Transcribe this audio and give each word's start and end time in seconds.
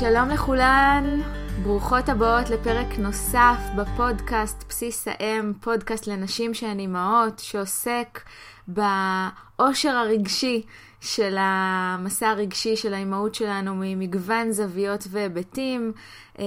שלום 0.00 0.28
לכולן, 0.28 1.20
ברוכות 1.62 2.08
הבאות 2.08 2.50
לפרק 2.50 2.98
נוסף 2.98 3.58
בפודקאסט 3.76 4.64
בסיס 4.68 5.08
האם, 5.08 5.52
פודקאסט 5.60 6.06
לנשים 6.06 6.54
שהן 6.54 6.78
אימהות, 6.78 7.38
שעוסק 7.38 8.20
באושר 8.68 9.90
הרגשי 9.90 10.62
של 11.00 11.36
המסע 11.38 12.28
הרגשי 12.28 12.76
של 12.76 12.94
האימהות 12.94 13.34
שלנו 13.34 13.74
ממגוון 13.76 14.52
זוויות 14.52 15.04
והיבטים. 15.10 15.92
אמ, 16.38 16.44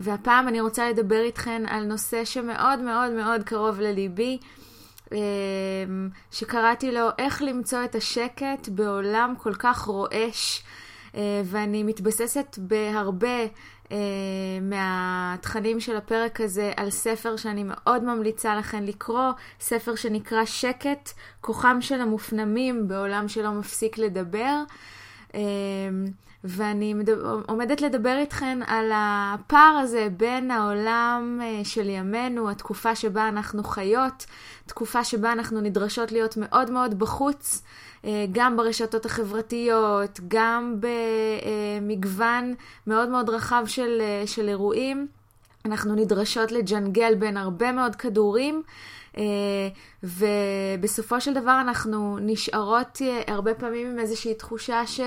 והפעם 0.00 0.48
אני 0.48 0.60
רוצה 0.60 0.90
לדבר 0.90 1.20
איתכן 1.20 1.62
על 1.68 1.84
נושא 1.84 2.24
שמאוד 2.24 2.78
מאוד 2.78 3.10
מאוד 3.10 3.42
קרוב 3.42 3.80
לליבי. 3.80 4.38
אמ, 5.12 5.18
שקראתי 6.30 6.92
לו 6.92 7.08
איך 7.18 7.42
למצוא 7.42 7.84
את 7.84 7.94
השקט 7.94 8.68
בעולם 8.68 9.34
כל 9.38 9.54
כך 9.54 9.78
רועש 9.78 10.62
אה, 10.62 10.79
ואני 11.44 11.82
מתבססת 11.82 12.58
בהרבה 12.58 13.46
אה, 13.92 13.96
מהתכנים 14.62 15.80
של 15.80 15.96
הפרק 15.96 16.40
הזה 16.40 16.72
על 16.76 16.90
ספר 16.90 17.36
שאני 17.36 17.64
מאוד 17.66 18.04
ממליצה 18.04 18.56
לכם 18.56 18.82
לקרוא, 18.82 19.30
ספר 19.60 19.94
שנקרא 19.94 20.44
שקט, 20.44 21.10
כוחם 21.40 21.78
של 21.80 22.00
המופנמים 22.00 22.88
בעולם 22.88 23.28
שלא 23.28 23.50
מפסיק 23.50 23.98
לדבר. 23.98 24.62
אה, 25.34 25.40
ואני 26.44 26.94
עומדת 27.48 27.80
לדבר 27.80 28.16
איתכן 28.18 28.58
על 28.66 28.90
הפער 28.94 29.78
הזה 29.82 30.08
בין 30.16 30.50
העולם 30.50 31.40
של 31.64 31.88
ימינו, 31.88 32.50
התקופה 32.50 32.94
שבה 32.94 33.28
אנחנו 33.28 33.64
חיות, 33.64 34.26
תקופה 34.66 35.04
שבה 35.04 35.32
אנחנו 35.32 35.60
נדרשות 35.60 36.12
להיות 36.12 36.36
מאוד 36.36 36.70
מאוד 36.70 36.98
בחוץ, 36.98 37.62
אה, 37.62 37.68
גם 38.32 38.56
ברשתות 38.56 39.06
החברתיות, 39.06 40.20
גם 40.28 40.80
במגוון 41.80 42.54
מאוד 42.86 43.08
מאוד 43.08 43.30
רחב 43.30 43.62
של, 43.66 43.98
אה, 44.00 44.26
של 44.26 44.48
אירועים. 44.48 45.06
אנחנו 45.64 45.94
נדרשות 45.94 46.52
לג'נגל 46.52 47.14
בין 47.14 47.36
הרבה 47.36 47.72
מאוד 47.72 47.96
כדורים, 47.96 48.62
אה, 49.18 49.22
ובסופו 50.02 51.20
של 51.20 51.34
דבר 51.34 51.60
אנחנו 51.60 52.18
נשארות 52.20 52.98
הרבה 53.26 53.54
פעמים 53.54 53.86
עם 53.90 53.98
איזושהי 53.98 54.34
תחושה 54.34 54.86
ש... 54.86 55.00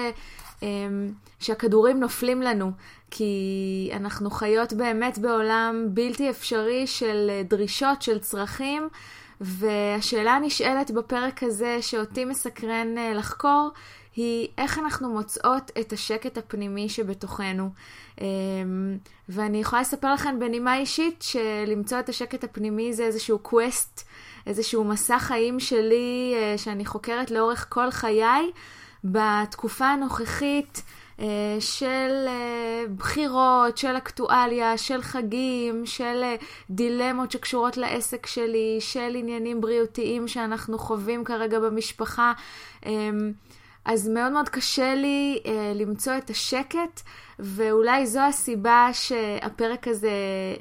שהכדורים 1.39 1.99
נופלים 1.99 2.41
לנו, 2.41 2.71
כי 3.11 3.89
אנחנו 3.93 4.31
חיות 4.31 4.73
באמת 4.73 5.17
בעולם 5.17 5.85
בלתי 5.89 6.29
אפשרי 6.29 6.87
של 6.87 7.41
דרישות, 7.49 8.01
של 8.01 8.19
צרכים, 8.19 8.89
והשאלה 9.41 10.31
הנשאלת 10.31 10.91
בפרק 10.91 11.43
הזה, 11.43 11.77
שאותי 11.81 12.25
מסקרן 12.25 12.97
אה, 12.97 13.13
לחקור, 13.13 13.69
היא 14.15 14.47
איך 14.57 14.79
אנחנו 14.79 15.09
מוצאות 15.09 15.71
את 15.79 15.93
השקט 15.93 16.37
הפנימי 16.37 16.89
שבתוכנו. 16.89 17.69
אמ, 18.21 18.97
ואני 19.29 19.61
יכולה 19.61 19.81
לספר 19.81 20.13
לכם 20.13 20.39
בנימה 20.39 20.77
אישית 20.77 21.21
שלמצוא 21.21 21.99
את 21.99 22.09
השקט 22.09 22.43
הפנימי 22.43 22.93
זה 22.93 23.03
איזשהו 23.03 23.39
קווסט, 23.39 24.07
איזשהו 24.47 24.83
מסע 24.83 25.19
חיים 25.19 25.59
שלי 25.59 26.33
אה, 26.35 26.57
שאני 26.57 26.85
חוקרת 26.85 27.31
לאורך 27.31 27.65
כל 27.69 27.91
חיי. 27.91 28.51
בתקופה 29.03 29.85
הנוכחית 29.85 30.81
אה, 30.85 31.02
של 31.59 32.25
אה, 32.27 32.83
בחירות, 32.97 33.77
של 33.77 33.97
אקטואליה, 33.97 34.77
של 34.77 35.01
חגים, 35.01 35.85
של 35.85 36.21
אה, 36.23 36.35
דילמות 36.69 37.31
שקשורות 37.31 37.77
לעסק 37.77 38.25
שלי, 38.25 38.77
של 38.79 39.15
עניינים 39.15 39.61
בריאותיים 39.61 40.27
שאנחנו 40.27 40.77
חווים 40.77 41.23
כרגע 41.23 41.59
במשפחה. 41.59 42.33
אמ, 42.85 43.31
אז 43.85 44.09
מאוד 44.09 44.31
מאוד 44.31 44.49
קשה 44.49 44.95
לי 44.95 45.39
למצוא 45.75 46.17
את 46.17 46.29
השקט, 46.29 47.01
ואולי 47.39 48.05
זו 48.05 48.19
הסיבה 48.19 48.89
שהפרק 48.93 49.87
הזה 49.87 50.11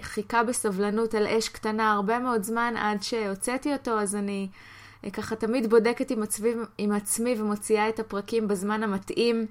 חיכה 0.02 0.42
בסבלנות 0.42 1.14
על 1.14 1.26
אש 1.26 1.48
קטנה 1.48 1.92
הרבה 1.92 2.18
מאוד 2.18 2.42
זמן 2.42 2.74
עד 2.76 3.02
שהוצאתי 3.02 3.72
אותו, 3.72 4.00
אז 4.00 4.16
אני 4.16 4.48
ככה 5.12 5.36
תמיד 5.36 5.70
בודקת 5.70 6.10
עם 6.10 6.22
עצמי, 6.22 6.50
עם 6.78 6.92
עצמי 6.92 7.34
ומוציאה 7.38 7.88
את 7.88 7.98
הפרקים 7.98 8.48
בזמן 8.48 8.82
המתאים. 8.82 9.46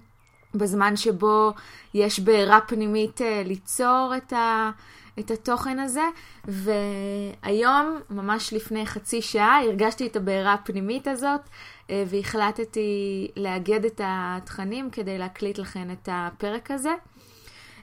בזמן 0.56 0.96
שבו 0.96 1.54
יש 1.94 2.20
בעירה 2.20 2.60
פנימית 2.62 3.22
אה, 3.22 3.42
ליצור 3.46 4.14
את, 4.18 4.34
ה, 4.34 4.72
את 5.20 5.32
התוכן 5.32 5.80
הזה. 5.80 6.04
והיום, 6.46 8.00
ממש 8.10 8.54
לפני 8.54 8.86
חצי 8.86 9.22
שעה, 9.22 9.64
הרגשתי 9.64 10.08
את 10.08 10.16
הבעירה 10.16 10.54
הפנימית 10.54 11.08
הזאת, 11.08 11.42
אה, 11.90 12.04
והחלטתי 12.08 13.28
לאגד 13.36 13.86
את 13.86 14.02
התכנים 14.04 14.90
כדי 14.90 15.18
להקליט 15.18 15.58
לכם 15.58 15.88
את 15.92 16.10
הפרק 16.12 16.72
הזה. 16.72 16.94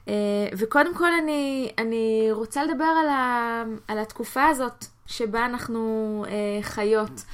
אה, 0.08 0.14
וקודם 0.58 0.94
כל 0.94 1.12
אני, 1.22 1.72
אני 1.78 2.28
רוצה 2.30 2.64
לדבר 2.64 2.84
על, 2.84 3.08
ה, 3.08 3.62
על 3.88 3.98
התקופה 3.98 4.46
הזאת 4.46 4.84
שבה 5.06 5.44
אנחנו 5.46 6.24
חיות. 6.62 7.24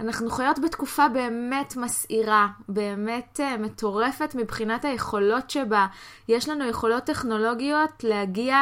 אנחנו 0.00 0.30
חיות 0.30 0.58
בתקופה 0.58 1.08
באמת 1.08 1.76
מסעירה, 1.76 2.48
באמת 2.68 3.40
uh, 3.40 3.58
מטורפת 3.58 4.34
מבחינת 4.34 4.84
היכולות 4.84 5.50
שבה. 5.50 5.86
יש 6.28 6.48
לנו 6.48 6.68
יכולות 6.68 7.04
טכנולוגיות 7.04 8.04
להגיע 8.04 8.56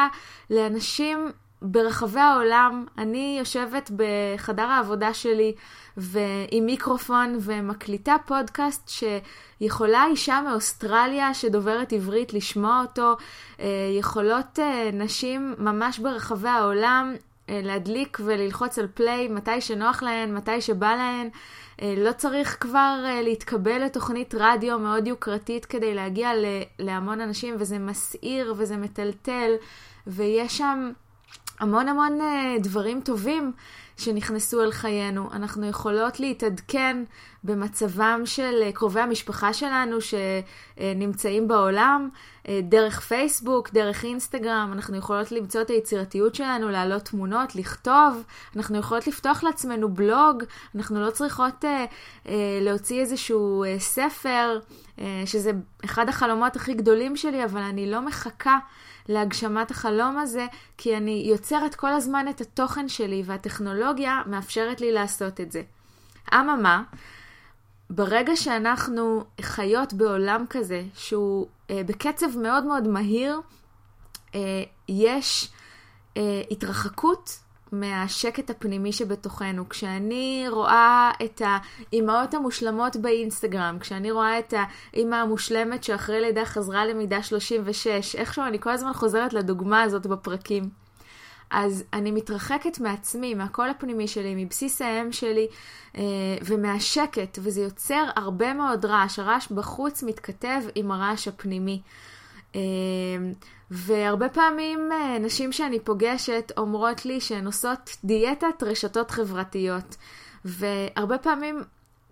לאנשים 0.49 1.31
ברחבי 1.61 2.19
העולם. 2.19 2.85
אני 2.97 3.35
יושבת 3.39 3.91
בחדר 3.95 4.63
העבודה 4.63 5.13
שלי 5.13 5.53
ועם 5.97 6.65
מיקרופון 6.65 7.37
ומקליטה 7.41 8.15
פודקאסט 8.25 8.89
שיכולה 8.89 10.05
אישה 10.05 10.41
מאוסטרליה 10.41 11.33
שדוברת 11.33 11.93
עברית 11.93 12.33
לשמוע 12.33 12.83
אותו. 12.87 13.15
Uh, 13.57 13.61
יכולות 13.99 14.59
uh, 14.59 14.95
נשים 14.95 15.55
ממש 15.57 15.99
ברחבי 15.99 16.49
העולם 16.49 17.15
להדליק 17.51 18.17
וללחוץ 18.25 18.79
על 18.79 18.87
פליי 18.93 19.27
מתי 19.27 19.61
שנוח 19.61 20.03
להן, 20.03 20.35
מתי 20.35 20.61
שבא 20.61 20.95
להן. 20.95 21.29
אה, 21.81 21.93
לא 21.97 22.11
צריך 22.11 22.57
כבר 22.59 23.03
אה, 23.05 23.21
להתקבל 23.21 23.83
לתוכנית 23.85 24.35
רדיו 24.37 24.79
מאוד 24.79 25.07
יוקרתית 25.07 25.65
כדי 25.65 25.93
להגיע 25.93 26.31
להמון 26.79 27.21
אנשים, 27.21 27.55
וזה 27.59 27.79
מסעיר 27.79 28.53
וזה 28.57 28.77
מטלטל, 28.77 29.51
ויש 30.07 30.57
שם 30.57 30.91
המון 31.59 31.87
המון 31.87 32.19
דברים 32.59 33.01
טובים 33.01 33.51
שנכנסו 33.97 34.63
אל 34.63 34.71
חיינו. 34.71 35.29
אנחנו 35.33 35.65
יכולות 35.65 36.19
להתעדכן 36.19 37.03
במצבם 37.43 38.21
של 38.25 38.71
קרובי 38.73 38.99
המשפחה 38.99 39.53
שלנו 39.53 39.97
שנמצאים 40.01 41.47
בעולם, 41.47 42.09
דרך 42.63 42.99
פייסבוק, 42.99 43.69
דרך 43.73 44.03
אינסטגרם, 44.03 44.69
אנחנו 44.73 44.97
יכולות 44.97 45.31
למצוא 45.31 45.61
את 45.61 45.69
היצירתיות 45.69 46.35
שלנו, 46.35 46.69
להעלות 46.69 47.01
תמונות, 47.01 47.55
לכתוב, 47.55 48.23
אנחנו 48.55 48.77
יכולות 48.77 49.07
לפתוח 49.07 49.43
לעצמנו 49.43 49.89
בלוג, 49.89 50.43
אנחנו 50.75 51.05
לא 51.05 51.11
צריכות 51.11 51.65
אה, 51.65 51.85
אה, 52.27 52.59
להוציא 52.61 53.01
איזשהו 53.01 53.63
אה, 53.63 53.79
ספר, 53.79 54.59
אה, 54.99 55.23
שזה 55.25 55.51
אחד 55.85 56.09
החלומות 56.09 56.55
הכי 56.55 56.73
גדולים 56.73 57.15
שלי, 57.15 57.43
אבל 57.43 57.61
אני 57.61 57.91
לא 57.91 58.01
מחכה. 58.01 58.57
להגשמת 59.09 59.71
החלום 59.71 60.17
הזה, 60.17 60.45
כי 60.77 60.97
אני 60.97 61.23
יוצרת 61.31 61.75
כל 61.75 61.93
הזמן 61.93 62.25
את 62.29 62.41
התוכן 62.41 62.89
שלי, 62.89 63.23
והטכנולוגיה 63.25 64.21
מאפשרת 64.25 64.81
לי 64.81 64.91
לעשות 64.91 65.41
את 65.41 65.51
זה. 65.51 65.61
אממה, 66.33 66.83
ברגע 67.89 68.35
שאנחנו 68.35 69.23
חיות 69.41 69.93
בעולם 69.93 70.45
כזה, 70.49 70.83
שהוא 70.95 71.47
אה, 71.69 71.81
בקצב 71.85 72.37
מאוד 72.37 72.65
מאוד 72.65 72.87
מהיר, 72.87 73.39
אה, 74.35 74.63
יש 74.89 75.49
אה, 76.17 76.41
התרחקות 76.51 77.39
מהשקט 77.71 78.49
הפנימי 78.49 78.93
שבתוכנו. 78.93 79.69
כשאני 79.69 80.45
רואה 80.49 81.11
את 81.25 81.41
האימהות 81.45 82.33
המושלמות 82.33 82.95
באינסטגרם, 82.95 83.77
כשאני 83.79 84.11
רואה 84.11 84.39
את 84.39 84.53
האימא 84.93 85.15
המושלמת 85.15 85.83
שאחרי 85.83 86.21
לידה 86.21 86.45
חזרה 86.45 86.85
למידה 86.85 87.23
36, 87.23 88.15
איכשהו 88.15 88.43
אני 88.45 88.59
כל 88.59 88.69
הזמן 88.69 88.93
חוזרת 88.93 89.33
לדוגמה 89.33 89.81
הזאת 89.81 90.07
בפרקים. 90.07 90.78
אז 91.51 91.83
אני 91.93 92.11
מתרחקת 92.11 92.79
מעצמי, 92.79 93.33
מהקול 93.33 93.69
הפנימי 93.69 94.07
שלי, 94.07 94.45
מבסיס 94.45 94.81
האם 94.81 95.11
שלי 95.11 95.47
אה, 95.97 96.01
ומהשקט, 96.45 97.39
וזה 97.41 97.61
יוצר 97.61 98.05
הרבה 98.15 98.53
מאוד 98.53 98.85
רעש. 98.85 99.19
הרעש 99.19 99.51
בחוץ 99.51 100.03
מתכתב 100.03 100.61
עם 100.75 100.91
הרעש 100.91 101.27
הפנימי. 101.27 101.81
אה, 102.55 102.61
והרבה 103.71 104.29
פעמים 104.29 104.89
אה, 104.91 105.19
נשים 105.19 105.51
שאני 105.51 105.79
פוגשת 105.79 106.51
אומרות 106.57 107.05
לי 107.05 107.21
שהן 107.21 107.45
עושות 107.45 107.97
דיאטת 108.03 108.63
רשתות 108.63 109.11
חברתיות. 109.11 109.95
והרבה 110.45 111.17
פעמים 111.17 111.63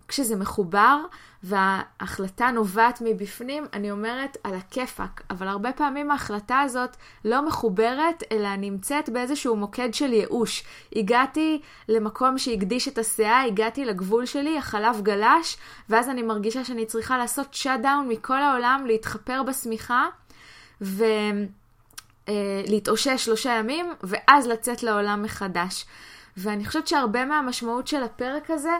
כשזה 0.08 0.36
מחובר 0.36 0.98
וההחלטה 1.42 2.50
נובעת 2.50 3.02
מבפנים, 3.04 3.64
אני 3.72 3.90
אומרת 3.90 4.36
על 4.44 4.54
הכיפאק, 4.54 5.22
אבל 5.30 5.48
הרבה 5.48 5.72
פעמים 5.72 6.10
ההחלטה 6.10 6.60
הזאת 6.60 6.96
לא 7.24 7.46
מחוברת, 7.46 8.22
אלא 8.32 8.56
נמצאת 8.56 9.08
באיזשהו 9.08 9.56
מוקד 9.56 9.94
של 9.94 10.12
ייאוש. 10.12 10.64
הגעתי 10.96 11.60
למקום 11.88 12.38
שהגדיש 12.38 12.88
את 12.88 12.98
הסאה, 12.98 13.42
הגעתי 13.42 13.84
לגבול 13.84 14.26
שלי, 14.26 14.58
החלב 14.58 15.00
גלש, 15.02 15.56
ואז 15.88 16.08
אני 16.08 16.22
מרגישה 16.22 16.64
שאני 16.64 16.86
צריכה 16.86 17.18
לעשות 17.18 17.54
shutdown 17.54 18.08
מכל 18.08 18.42
העולם, 18.42 18.84
להתחפר 18.86 19.42
בשמיכה. 19.42 20.06
ולהתאושש 22.28 23.08
אה, 23.08 23.18
שלושה 23.18 23.50
ימים, 23.50 23.92
ואז 24.02 24.46
לצאת 24.46 24.82
לעולם 24.82 25.22
מחדש. 25.22 25.84
ואני 26.36 26.64
חושבת 26.66 26.88
שהרבה 26.88 27.24
מהמשמעות 27.24 27.86
של 27.86 28.02
הפרק 28.02 28.50
הזה 28.50 28.78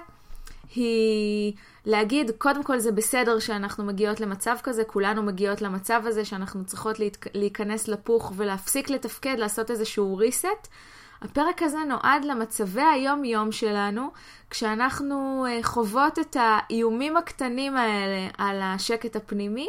היא 0.75 1.53
להגיד, 1.87 2.31
קודם 2.39 2.63
כל 2.63 2.79
זה 2.79 2.93
בסדר 2.93 3.39
שאנחנו 3.39 3.85
מגיעות 3.85 4.21
למצב 4.21 4.57
כזה, 4.63 4.85
כולנו 4.85 5.23
מגיעות 5.23 5.63
למצב 5.63 6.03
הזה 6.05 6.25
שאנחנו 6.25 6.65
צריכות 6.65 6.97
להיכנס 7.35 7.89
לפוך 7.89 8.33
ולהפסיק 8.37 8.91
לתפקד, 8.91 9.35
לעשות 9.39 9.71
איזשהו 9.71 10.21
reset. 10.21 10.69
הפרק 11.23 11.63
הזה 11.63 11.79
נועד 11.89 12.25
למצבי 12.25 12.83
היום-יום 12.83 13.53
שלנו, 13.53 14.11
כשאנחנו 14.51 15.47
אה, 15.49 15.59
חוות 15.63 16.19
את 16.19 16.37
האיומים 16.41 17.17
הקטנים 17.17 17.77
האלה 17.77 18.29
על 18.39 18.61
השקט 18.63 19.17
הפנימי, 19.17 19.69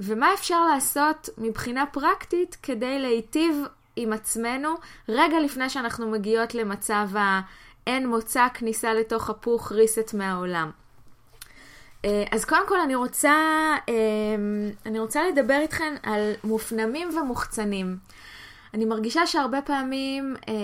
ומה 0.00 0.34
אפשר 0.34 0.64
לעשות 0.64 1.28
מבחינה 1.38 1.86
פרקטית 1.86 2.56
כדי 2.62 2.98
להיטיב 2.98 3.56
עם 3.96 4.12
עצמנו 4.12 4.74
רגע 5.08 5.40
לפני 5.40 5.70
שאנחנו 5.70 6.10
מגיעות 6.10 6.54
למצב 6.54 7.08
האין 7.86 8.08
מוצא 8.08 8.46
כניסה 8.54 8.94
לתוך 8.94 9.30
הפוך 9.30 9.72
ריסט 9.72 10.14
מהעולם. 10.14 10.70
אה, 12.04 12.24
אז 12.30 12.44
קודם 12.44 12.68
כל 12.68 12.80
אני 12.80 12.94
רוצה, 12.94 13.32
אה, 13.88 13.94
אני 14.86 14.98
רוצה 14.98 15.20
לדבר 15.28 15.58
איתכם 15.60 15.94
על 16.02 16.32
מופנמים 16.44 17.08
ומוחצנים. 17.18 17.96
אני 18.74 18.84
מרגישה 18.84 19.26
שהרבה 19.26 19.62
פעמים, 19.62 20.36
אה, 20.48 20.54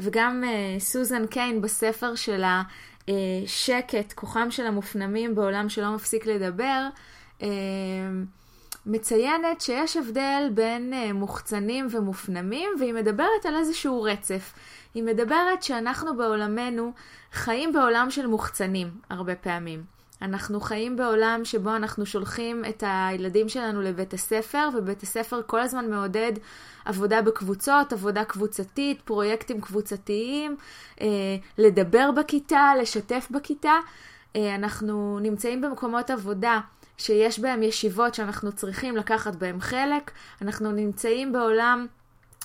וגם 0.00 0.44
סוזן 0.78 1.26
קיין 1.26 1.60
בספר 1.60 2.14
שלה, 2.14 2.62
שקט, 3.46 4.12
כוחם 4.12 4.50
של 4.50 4.66
המופנמים 4.66 5.34
בעולם 5.34 5.68
שלא 5.68 5.94
מפסיק 5.94 6.26
לדבר, 6.26 6.88
מציינת 8.86 9.60
שיש 9.60 9.96
הבדל 9.96 10.48
בין 10.54 10.92
מוחצנים 11.14 11.86
ומופנמים, 11.90 12.70
והיא 12.78 12.94
מדברת 12.94 13.46
על 13.46 13.56
איזשהו 13.56 14.02
רצף. 14.02 14.52
היא 14.94 15.02
מדברת 15.02 15.62
שאנחנו 15.62 16.16
בעולמנו 16.16 16.92
חיים 17.32 17.72
בעולם 17.72 18.10
של 18.10 18.26
מוחצנים 18.26 18.90
הרבה 19.10 19.34
פעמים. 19.34 19.96
אנחנו 20.22 20.60
חיים 20.60 20.96
בעולם 20.96 21.40
שבו 21.44 21.76
אנחנו 21.76 22.06
שולחים 22.06 22.64
את 22.68 22.82
הילדים 22.86 23.48
שלנו 23.48 23.82
לבית 23.82 24.14
הספר, 24.14 24.68
ובית 24.74 25.02
הספר 25.02 25.40
כל 25.46 25.60
הזמן 25.60 25.90
מעודד 25.90 26.32
עבודה 26.84 27.22
בקבוצות, 27.22 27.92
עבודה 27.92 28.24
קבוצתית, 28.24 29.02
פרויקטים 29.02 29.60
קבוצתיים, 29.60 30.56
אה, 31.00 31.06
לדבר 31.58 32.10
בכיתה, 32.10 32.72
לשתף 32.80 33.28
בכיתה. 33.30 33.74
אה, 34.36 34.54
אנחנו 34.54 35.18
נמצאים 35.22 35.60
במקומות 35.60 36.10
עבודה 36.10 36.60
שיש 36.98 37.38
בהם 37.38 37.62
ישיבות 37.62 38.14
שאנחנו 38.14 38.52
צריכים 38.52 38.96
לקחת 38.96 39.36
בהם 39.36 39.60
חלק. 39.60 40.10
אנחנו 40.42 40.72
נמצאים 40.72 41.32
בעולם 41.32 41.86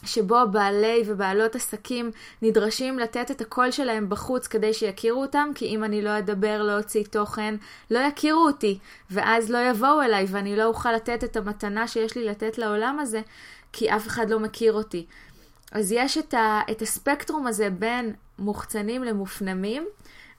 שבו 0.06 0.38
בעלי 0.51 1.03
ובעלות 1.06 1.56
עסקים 1.56 2.12
נדרשים 2.42 3.00
לתת 3.00 3.31
את 3.31 3.42
הקול 3.42 3.71
שלהם 3.71 4.09
בחוץ 4.09 4.48
כדי 4.48 4.74
שיכירו 4.74 5.21
אותם, 5.21 5.50
כי 5.56 5.65
אם 5.65 5.83
אני 5.83 6.01
לא 6.01 6.18
אדבר, 6.18 6.63
לא 6.63 6.77
אוציא 6.77 7.03
תוכן, 7.09 7.56
לא 7.92 8.00
יכירו 8.00 8.48
אותי, 8.48 8.80
ואז 9.12 9.51
לא 9.51 9.57
יבואו 9.69 10.01
אליי 10.01 10.25
ואני 10.30 10.56
לא 10.56 10.65
אוכל 10.65 10.92
לתת 10.92 11.24
את 11.24 11.38
המתנה 11.38 11.88
שיש 11.88 12.18
לי 12.18 12.25
לתת 12.25 12.57
לעולם 12.57 13.00
הזה, 13.00 13.21
כי 13.74 13.95
אף 13.95 14.07
אחד 14.07 14.30
לא 14.30 14.39
מכיר 14.39 14.74
אותי. 14.74 15.06
אז 15.71 15.92
יש 15.92 16.18
את, 16.18 16.33
ה, 16.33 16.62
את 16.71 16.81
הספקטרום 16.81 17.47
הזה 17.47 17.69
בין 17.69 18.13
מוחצנים 18.39 19.04
למופנמים, 19.04 19.88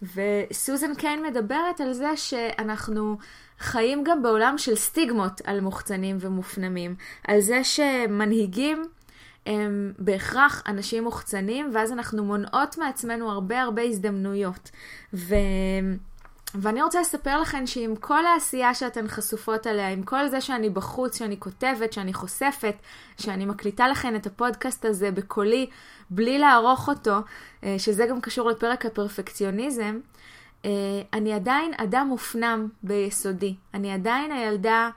וסוזן 0.03 0.95
קיין 0.95 1.23
מדברת 1.23 1.81
על 1.81 1.93
זה 1.93 2.17
שאנחנו 2.17 3.17
חיים 3.63 4.05
גם 4.05 4.23
בעולם 4.23 4.59
של 4.59 4.75
סטיגמות 4.75 5.41
על 5.45 5.61
מוחצנים 5.61 6.17
ומופנמים, 6.21 6.95
על 7.29 7.41
זה 7.41 7.65
שמנהיגים 7.65 8.85
הם 9.47 9.93
בהכרח 9.99 10.63
אנשים 10.67 11.05
מוחצנים, 11.05 11.71
ואז 11.75 11.93
אנחנו 11.93 12.25
מונעות 12.25 12.79
מעצמנו 12.79 13.31
הרבה 13.31 13.63
הרבה 13.63 13.83
הזדמנויות. 13.83 14.71
ו... 15.15 15.35
ואני 16.55 16.83
רוצה 16.83 17.01
לספר 17.01 17.41
לכם 17.41 17.67
שעם 17.67 17.97
כל 17.97 18.27
העשייה 18.27 18.75
שאתן 18.75 19.09
חשופות 19.09 19.67
עליה, 19.67 19.89
עם 19.89 20.03
כל 20.03 20.29
זה 20.29 20.41
שאני 20.41 20.71
בחוץ, 20.71 21.19
שאני 21.19 21.41
כותבת, 21.41 21.93
שאני 21.93 22.15
חושפת, 22.15 22.75
שאני 23.19 23.47
מקליטה 23.47 23.89
לכם 23.89 24.17
את 24.17 24.27
הפודקאסט 24.27 24.85
הזה 24.85 25.11
בקולי, 25.11 25.67
בלי 26.11 26.39
לערוך 26.39 26.89
אותו, 26.89 27.17
אה, 27.65 27.75
שזה 27.79 28.07
גם 28.07 28.21
קשור 28.21 28.51
לפרק 28.51 28.87
הפרפקציוניזם, 28.87 29.99
אה, 30.65 30.71
אני 31.13 31.33
עדיין 31.33 31.73
אדם 31.77 32.07
מופנם 32.09 32.69
ביסודי. 32.83 33.55
אני 33.75 33.93
עדיין 33.93 34.33
הילדה 34.33 34.91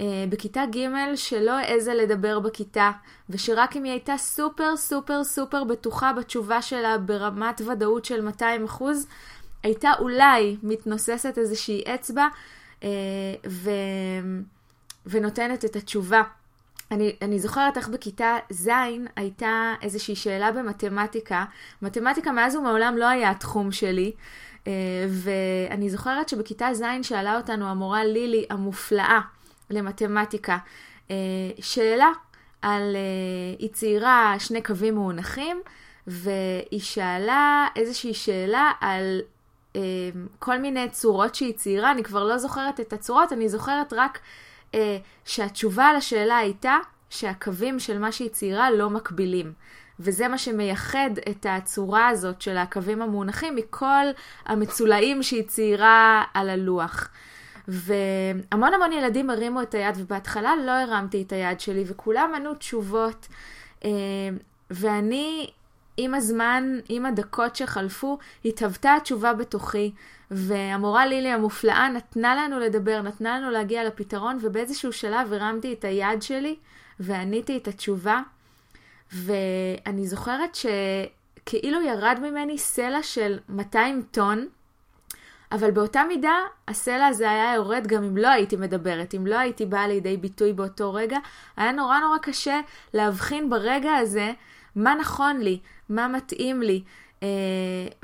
אה, 0.00 0.24
בכיתה 0.28 0.64
ג' 0.66 1.14
שלא 1.14 1.52
העזה 1.58 1.94
לדבר 1.94 2.40
בכיתה, 2.40 2.90
ושרק 3.30 3.76
אם 3.76 3.84
היא 3.84 3.92
הייתה 3.92 4.16
סופר 4.16 4.76
סופר 4.76 5.24
סופר 5.24 5.64
בטוחה 5.64 6.12
בתשובה 6.12 6.62
שלה 6.62 6.98
ברמת 6.98 7.60
ודאות 7.66 8.04
של 8.04 8.20
200 8.20 8.64
אחוז, 8.64 9.06
הייתה 9.62 9.92
אולי 9.98 10.56
מתנוססת 10.62 11.38
איזושהי 11.38 11.82
אצבע 11.94 12.26
אה, 12.82 12.88
ו... 13.48 13.70
ונותנת 15.06 15.64
את 15.64 15.76
התשובה. 15.76 16.22
אני, 16.90 17.16
אני 17.22 17.38
זוכרת 17.38 17.76
איך 17.76 17.88
בכיתה 17.88 18.36
ז' 18.50 18.68
הייתה 19.16 19.74
איזושהי 19.82 20.16
שאלה 20.16 20.52
במתמטיקה. 20.52 21.44
מתמטיקה 21.82 22.32
מאז 22.32 22.56
ומעולם 22.56 22.96
לא 22.96 23.08
היה 23.08 23.30
התחום 23.30 23.72
שלי. 23.72 24.12
אה, 24.66 24.72
ואני 25.08 25.90
זוכרת 25.90 26.28
שבכיתה 26.28 26.74
ז' 26.74 26.82
שאלה 27.02 27.36
אותנו 27.36 27.68
המורה 27.68 28.04
לילי 28.04 28.44
המופלאה, 28.50 29.20
למתמטיקה. 29.70 30.58
אה, 31.10 31.16
שאלה 31.60 32.08
על, 32.62 32.96
אה, 32.96 33.56
היא 33.58 33.72
ציירה 33.72 34.34
שני 34.38 34.62
קווים 34.62 34.94
מאונחים, 34.94 35.60
והיא 36.06 36.80
שאלה 36.80 37.66
איזושהי 37.76 38.14
שאלה 38.14 38.70
על 38.80 39.20
כל 40.38 40.58
מיני 40.58 40.88
צורות 40.88 41.34
שהיא 41.34 41.54
ציירה, 41.54 41.90
אני 41.90 42.02
כבר 42.02 42.24
לא 42.24 42.38
זוכרת 42.38 42.80
את 42.80 42.92
הצורות, 42.92 43.32
אני 43.32 43.48
זוכרת 43.48 43.92
רק 43.92 44.20
שהתשובה 45.24 45.84
על 45.84 45.96
השאלה 45.96 46.36
הייתה 46.36 46.78
שהקווים 47.10 47.80
של 47.80 47.98
מה 47.98 48.12
שהיא 48.12 48.28
ציירה 48.30 48.70
לא 48.70 48.90
מקבילים. 48.90 49.52
וזה 50.02 50.28
מה 50.28 50.38
שמייחד 50.38 51.10
את 51.30 51.46
הצורה 51.48 52.08
הזאת 52.08 52.42
של 52.42 52.56
הקווים 52.56 53.02
המאונחים 53.02 53.56
מכל 53.56 54.04
המצולעים 54.46 55.22
שהיא 55.22 55.42
ציירה 55.42 56.24
על 56.34 56.48
הלוח. 56.48 57.08
והמון 57.68 58.74
המון 58.74 58.92
ילדים 58.92 59.30
הרימו 59.30 59.62
את 59.62 59.74
היד, 59.74 59.94
ובהתחלה 59.96 60.56
לא 60.56 60.70
הרמתי 60.70 61.22
את 61.22 61.32
היד 61.32 61.60
שלי, 61.60 61.84
וכולם 61.86 62.32
ענו 62.36 62.54
תשובות. 62.54 63.28
אה, 63.84 63.90
ואני, 64.70 65.50
עם 65.96 66.14
הזמן, 66.14 66.78
עם 66.88 67.06
הדקות 67.06 67.56
שחלפו, 67.56 68.18
התהוותה 68.44 68.94
התשובה 68.94 69.32
בתוכי, 69.32 69.92
והמורה 70.30 71.06
לילי 71.06 71.28
המופלאה 71.28 71.88
נתנה 71.88 72.34
לנו 72.34 72.58
לדבר, 72.58 73.02
נתנה 73.02 73.38
לנו 73.38 73.50
להגיע 73.50 73.84
לפתרון, 73.84 74.38
ובאיזשהו 74.40 74.92
שלב 74.92 75.32
הרמתי 75.32 75.72
את 75.72 75.84
היד 75.84 76.22
שלי 76.22 76.56
ועניתי 77.00 77.56
את 77.56 77.68
התשובה. 77.68 78.20
ואני 79.12 80.06
זוכרת 80.06 80.54
שכאילו 80.54 81.82
ירד 81.82 82.18
ממני 82.22 82.58
סלע 82.58 83.02
של 83.02 83.38
200 83.48 84.02
טון, 84.10 84.46
אבל 85.52 85.70
באותה 85.70 86.02
מידה, 86.08 86.34
הסלע 86.68 87.06
הזה 87.06 87.30
היה 87.30 87.54
יורד 87.54 87.86
גם 87.86 88.04
אם 88.04 88.16
לא 88.16 88.28
הייתי 88.28 88.56
מדברת, 88.56 89.14
אם 89.14 89.26
לא 89.26 89.38
הייתי 89.38 89.66
באה 89.66 89.88
לידי 89.88 90.16
ביטוי 90.16 90.52
באותו 90.52 90.94
רגע. 90.94 91.18
היה 91.56 91.72
נורא 91.72 91.98
נורא 92.00 92.18
קשה 92.18 92.60
להבחין 92.94 93.50
ברגע 93.50 93.94
הזה 93.94 94.32
מה 94.76 94.94
נכון 94.94 95.40
לי, 95.40 95.58
מה 95.88 96.08
מתאים 96.08 96.62
לי. 96.62 96.82
Uh, 97.20 97.24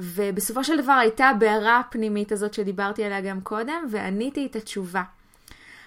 ובסופו 0.01 0.65
של 0.65 0.83
דבר 0.83 0.93
הייתה 0.93 1.29
הבערה 1.29 1.79
הפנימית 1.79 2.33
הזאת 2.33 2.55
שדיברתי 2.55 3.05
עליה 3.05 3.21
גם 3.21 3.41
קודם, 3.41 3.87
ועניתי 3.91 4.47
את 4.47 4.57
התשובה. 4.57 5.03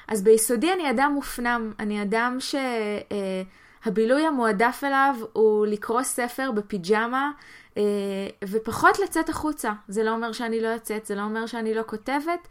אז 0.08 0.24
ביסודי 0.24 0.74
אני 0.74 0.90
אדם 0.90 1.12
מופנם, 1.16 1.72
אני 1.80 2.01
אדם 2.01 2.38
שהבילוי 3.83 4.25
uh, 4.25 4.27
המועדף 4.27 4.83
אליו 4.83 5.15
הוא 5.33 5.67
לקרוא 5.67 6.03
ספר 6.03 6.51
בפיג'מה 6.51 7.31
אה, 7.77 7.83
ופחות 8.43 9.00
לצאת 9.00 9.29
החוצה. 9.29 9.71
זה 9.88 10.03
לא 10.03 10.11
אומר 10.11 10.31
שאני 10.31 10.61
לא 10.61 10.67
יוצאת, 10.67 11.05
זה 11.05 11.15
לא 11.15 11.21
אומר 11.21 11.45
שאני 11.45 11.73
לא 11.73 11.83
כותבת, 11.85 12.47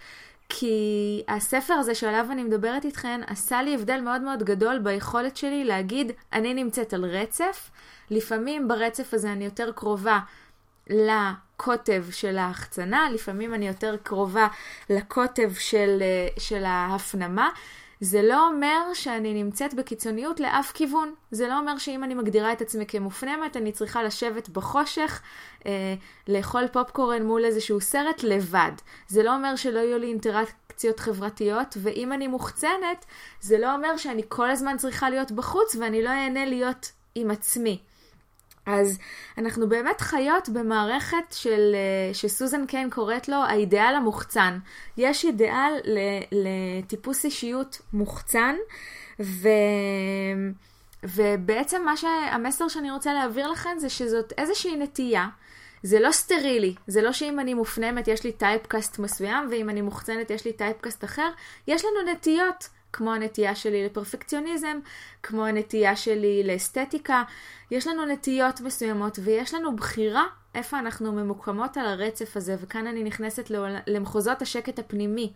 כי 0.49 1.23
הספר 1.29 1.75
הזה 1.75 1.95
שעליו 1.95 2.27
אני 2.31 2.45
מדברת 2.45 2.85
איתכן 2.85 3.21
עשה 3.27 3.63
לי 3.63 3.75
הבדל 3.75 4.01
מאוד 4.01 4.23
מאוד 4.23 4.43
גדול 4.43 4.79
ביכולת 4.79 5.37
שלי 5.37 5.65
להגיד, 5.65 6.13
אני 6.33 6.55
נמצאת 6.55 6.93
על 6.93 7.05
רצף. 7.05 7.71
לפעמים 8.11 8.69
ברצף 8.69 9.15
הזה 9.15 9.33
אני 9.33 9.45
יותר 9.45 9.73
קרובה 9.73 10.19
לקוטב 10.91 12.05
של 12.11 12.39
ההחצנה, 12.39 13.11
לפעמים 13.11 13.55
אני 13.55 13.69
יותר 13.69 13.97
קרובה 14.03 14.49
לקוטב 14.91 15.55
של, 15.55 15.99
אה, 16.03 16.29
של 16.39 16.65
ההפנמה. 16.65 17.51
זה 18.01 18.23
לא 18.23 18.47
אומר 18.47 18.95
שאני 18.95 19.43
נמצאת 19.43 19.75
בקיצוניות 19.75 20.41
לאף 20.41 20.73
כיוון. 20.73 21.15
זה 21.31 21.49
לא 21.49 21.59
אומר 21.59 21.79
שאם 21.79 22.05
אני 22.05 22.15
מגדירה 22.15 22.53
את 22.53 22.61
עצמי 22.61 22.87
כמופנמת, 22.87 23.57
אני 23.57 23.73
צריכה 23.73 24.03
לשבת 24.03 24.49
בחושך, 24.49 25.23
אה, 25.67 25.95
לאכול 26.29 26.69
פופקורן 26.69 27.23
מול 27.23 27.45
איזשהו 27.45 27.81
סרט 27.81 28.23
לבד. 28.23 28.73
זה 29.09 29.23
לא 29.23 29.35
אומר 29.35 29.57
שלא 29.57 29.79
יהיו 29.79 29.99
לי 29.99 30.07
אינטראקציות 30.07 31.01
חברתיות, 31.01 31.77
ואם 31.83 32.13
אני 32.13 32.27
מוחצנת, 32.27 33.07
זה 33.41 33.59
לא 33.59 33.75
אומר 33.75 33.97
שאני 33.97 34.23
כל 34.29 34.51
הזמן 34.51 34.77
צריכה 34.77 35.11
להיות 35.11 35.33
בחוץ 35.33 35.77
ואני 35.77 36.03
לא 36.03 36.11
אהנה 36.11 36.47
להיות 36.47 36.93
עם 37.15 37.31
עצמי. 37.31 37.83
אז 38.67 38.99
אנחנו 39.39 39.69
באמת 39.69 40.01
חיות 40.01 40.49
במערכת 40.49 41.17
של, 41.31 41.75
אה, 41.75 42.15
שסוזן 42.15 42.67
קיין 42.67 42.91
קוראת 42.91 43.29
לו 43.29 43.37
האידיאל 43.37 43.95
המוחצן. 43.95 44.59
יש 44.97 45.25
אידיאל 45.25 45.73
לטיפוס 46.33 47.25
אישיות 47.25 47.81
מוחצן, 47.93 48.57
ו... 49.21 49.49
ובעצם 51.03 51.83
מה 51.85 51.97
שהמסר 51.97 52.69
שאני 52.69 52.91
רוצה 52.91 53.13
להעביר 53.13 53.51
לכם 53.51 53.71
זה 53.79 53.89
שזאת 53.89 54.33
איזושהי 54.39 54.77
נטייה. 54.77 55.27
זה 55.83 56.01
לא 56.01 56.13
סטרילי, 56.13 56.75
זה 56.87 57.03
לא 57.03 57.13
שאם 57.13 57.41
אני 57.41 57.55
מופנמת 57.55 58.09
יש 58.09 58.25
לי 58.25 58.33
typecast 58.33 58.99
מסוים, 58.99 59.49
ואם 59.51 59.71
אני 59.71 59.81
מוחצנת 59.81 60.31
יש 60.31 60.45
לי 60.45 60.53
typecast 60.53 61.05
אחר. 61.05 61.31
יש 61.67 61.85
לנו 61.85 62.13
נטיות, 62.13 62.69
כמו 62.93 63.13
הנטייה 63.13 63.55
שלי 63.55 63.85
לפרפקציוניזם, 63.85 64.79
כמו 65.23 65.47
הנטייה 65.47 65.97
שלי 65.97 66.43
לאסתטיקה. 66.45 67.23
יש 67.71 67.87
לנו 67.87 68.07
נטיות 68.07 68.61
מסוימות 68.61 69.19
ויש 69.23 69.55
לנו 69.55 69.77
בחירה 69.77 70.25
איפה 70.55 70.79
אנחנו 70.79 71.13
ממוקמות 71.13 71.77
על 71.77 71.87
הרצף 71.87 72.37
הזה, 72.37 72.57
וכאן 72.61 72.87
אני 72.87 73.05
נכנסת 73.05 73.51
למחוזות 73.87 74.43
השקט 74.43 74.79
הפנימי. 74.79 75.33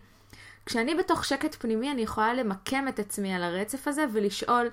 כשאני 0.65 0.95
בתוך 0.95 1.25
שקט 1.25 1.55
פנימי 1.59 1.91
אני 1.91 2.01
יכולה 2.01 2.33
למקם 2.33 2.87
את 2.87 2.99
עצמי 2.99 3.33
על 3.33 3.43
הרצף 3.43 3.87
הזה 3.87 4.05
ולשאול 4.13 4.69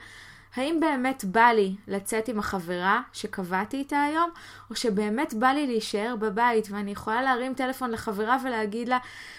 האם 0.57 0.81
באמת 0.81 1.25
בא 1.25 1.47
לי 1.47 1.75
לצאת 1.89 2.29
עם 2.29 2.39
החברה 2.39 3.01
שקבעתי 3.13 3.77
איתה 3.77 4.03
היום, 4.03 4.31
או 4.71 4.77
שבאמת 4.77 5.35
בא 5.35 5.47
לי 5.47 5.67
להישאר 5.67 6.15
בבית 6.19 6.69
ואני 6.71 6.91
יכולה 6.91 7.23
להרים 7.23 7.55
טלפון 7.55 7.91
לחברה 7.91 8.37
ולהגיד 8.45 8.89
לה, 8.89 8.99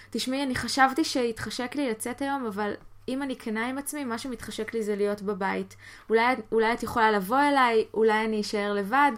תשמעי, 0.09 0.43
אני 0.43 0.55
חשבתי 0.55 1.03
שהתחשק 1.03 1.75
לי 1.75 1.89
לצאת 1.89 2.21
היום, 2.21 2.45
אבל 2.45 2.73
אם 3.07 3.23
אני 3.23 3.35
כנה 3.35 3.67
עם 3.67 3.77
עצמי, 3.77 4.03
מה 4.03 4.17
שמתחשק 4.17 4.73
לי 4.73 4.83
זה 4.83 4.95
להיות 4.95 5.21
בבית. 5.21 5.75
אולי, 6.09 6.35
אולי 6.51 6.73
את 6.73 6.83
יכולה 6.83 7.11
לבוא 7.11 7.39
אליי, 7.39 7.85
אולי 7.93 8.25
אני 8.25 8.41
אשאר 8.41 8.73
לבד. 8.73 9.11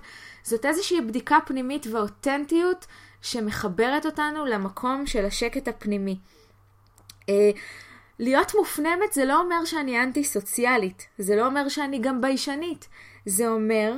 זאת 0.44 0.66
איזושהי 0.66 1.02
בדיקה 1.02 1.38
פנימית 1.46 1.88
ואותנטיות 1.92 2.86
שמחברת 3.22 4.06
אותנו 4.06 4.46
למקום 4.46 5.08
של 5.08 5.26
השקט 5.26 5.68
הפנימי. 5.68 6.18
אה, 7.30 7.52
להיות 8.20 8.56
מופנמת 8.56 9.14
זה 9.14 9.26
לא 9.26 9.40
אומר 9.40 9.66
שאני 9.66 10.04
אנטי 10.04 10.24
סוציאלית, 10.24 11.08
זה 11.18 11.36
לא 11.36 11.46
אומר 11.46 11.70
שאני 11.70 12.00
גם 12.00 12.22
ביישנית, 12.22 12.88
זה 13.26 13.48
אומר 13.48 13.94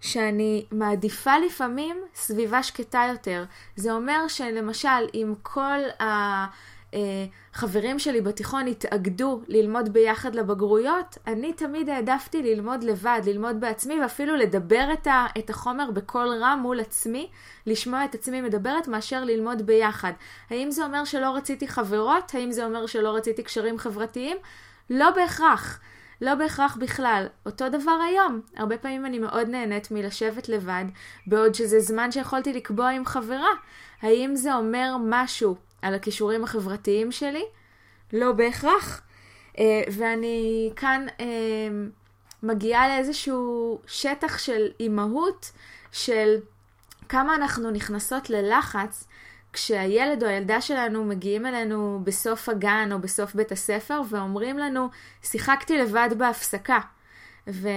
שאני 0.00 0.66
מעדיפה 0.70 1.38
לפעמים 1.38 1.96
סביבה 2.14 2.62
שקטה 2.62 3.02
יותר. 3.12 3.44
זה 3.76 3.92
אומר 3.92 4.28
שלמשל, 4.28 5.06
אם 5.14 5.34
כל 5.42 6.02
ה... 6.02 6.04
אה, 6.94 7.26
חברים 7.52 7.98
שלי 7.98 8.20
בתיכון 8.20 8.66
התאגדו 8.66 9.40
ללמוד 9.48 9.92
ביחד 9.92 10.34
לבגרויות, 10.34 11.18
אני 11.26 11.52
תמיד 11.52 11.88
העדפתי 11.88 12.42
ללמוד 12.42 12.84
לבד, 12.84 13.20
ללמוד 13.26 13.60
בעצמי 13.60 14.00
ואפילו 14.00 14.36
לדבר 14.36 14.88
את, 14.92 15.06
ה, 15.06 15.26
את 15.38 15.50
החומר 15.50 15.90
בקול 15.90 16.28
רם 16.40 16.58
מול 16.62 16.80
עצמי, 16.80 17.30
לשמוע 17.66 18.04
את 18.04 18.14
עצמי 18.14 18.40
מדברת 18.40 18.88
מאשר 18.88 19.24
ללמוד 19.24 19.62
ביחד. 19.62 20.12
האם 20.50 20.70
זה 20.70 20.84
אומר 20.84 21.04
שלא 21.04 21.36
רציתי 21.36 21.68
חברות? 21.68 22.34
האם 22.34 22.52
זה 22.52 22.64
אומר 22.64 22.86
שלא 22.86 23.16
רציתי 23.16 23.42
קשרים 23.42 23.78
חברתיים? 23.78 24.36
לא 24.90 25.10
בהכרח. 25.10 25.80
לא 26.20 26.34
בהכרח 26.34 26.76
בכלל. 26.76 27.26
אותו 27.46 27.68
דבר 27.68 27.98
היום. 28.08 28.40
הרבה 28.56 28.78
פעמים 28.78 29.06
אני 29.06 29.18
מאוד 29.18 29.48
נהנית 29.48 29.90
מלשבת 29.90 30.48
לבד, 30.48 30.84
בעוד 31.26 31.54
שזה 31.54 31.80
זמן 31.80 32.12
שיכולתי 32.12 32.52
לקבוע 32.52 32.88
עם 32.88 33.04
חברה. 33.04 33.50
האם 34.02 34.36
זה 34.36 34.54
אומר 34.54 34.96
משהו 35.00 35.56
על 35.82 35.94
הכישורים 35.94 36.44
החברתיים 36.44 37.12
שלי? 37.12 37.44
לא 38.12 38.32
בהכרח. 38.32 39.02
Uh, 39.56 39.60
ואני 39.92 40.70
כאן 40.76 41.06
uh, 41.18 41.22
מגיעה 42.42 42.88
לאיזשהו 42.88 43.78
שטח 43.86 44.38
של 44.38 44.68
אימהות, 44.80 45.52
של 45.92 46.36
כמה 47.08 47.34
אנחנו 47.34 47.70
נכנסות 47.70 48.30
ללחץ 48.30 49.06
כשהילד 49.52 50.22
או 50.22 50.28
הילדה 50.28 50.60
שלנו 50.60 51.04
מגיעים 51.04 51.46
אלינו 51.46 52.00
בסוף 52.04 52.48
הגן 52.48 52.88
או 52.92 52.98
בסוף 52.98 53.34
בית 53.34 53.52
הספר 53.52 54.00
ואומרים 54.10 54.58
לנו, 54.58 54.88
שיחקתי 55.22 55.78
לבד 55.78 56.08
בהפסקה. 56.18 56.78
ו... 57.48 57.68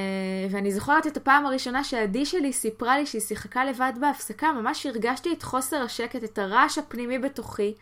ואני 0.50 0.72
זוכרת 0.72 1.08
את 1.08 1.18
הפעם 1.18 1.46
הראשונה 1.46 1.84
שעדי 1.84 2.26
שלי 2.26 2.54
סיפרה 2.54 2.98
לי 2.98 3.06
שהיא 3.06 3.22
שיחקה 3.22 3.66
לבד 3.66 3.94
בהפסקה, 4.00 4.52
ממש 4.52 4.86
הרגשתי 4.86 5.34
את 5.34 5.44
חוסר 5.44 5.82
השקט, 5.82 6.24
את 6.24 6.38
הרעש 6.38 6.78
הפנימי 6.78 7.20
בתוכי, 7.20 7.74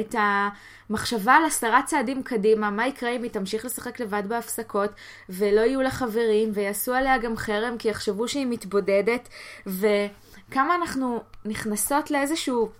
את 0.00 0.14
המחשבה 0.18 1.34
על 1.34 1.44
עשרה 1.44 1.82
צעדים 1.82 2.22
קדימה, 2.22 2.70
מה 2.70 2.86
יקרה 2.86 3.10
אם 3.10 3.22
היא 3.22 3.30
תמשיך 3.30 3.64
לשחק 3.64 4.00
לבד 4.00 4.22
בהפסקות, 4.28 4.90
ולא 5.28 5.60
יהיו 5.60 5.82
לה 5.82 5.90
חברים, 5.90 6.50
ויעשו 6.54 6.94
עליה 6.94 7.18
גם 7.18 7.36
חרם, 7.36 7.78
כי 7.78 7.88
יחשבו 7.88 8.28
שהיא 8.28 8.46
מתבודדת, 8.46 9.28
וכמה 9.66 10.74
אנחנו 10.74 11.22
נכנסות 11.44 12.10
לאיזשהו 12.10 12.70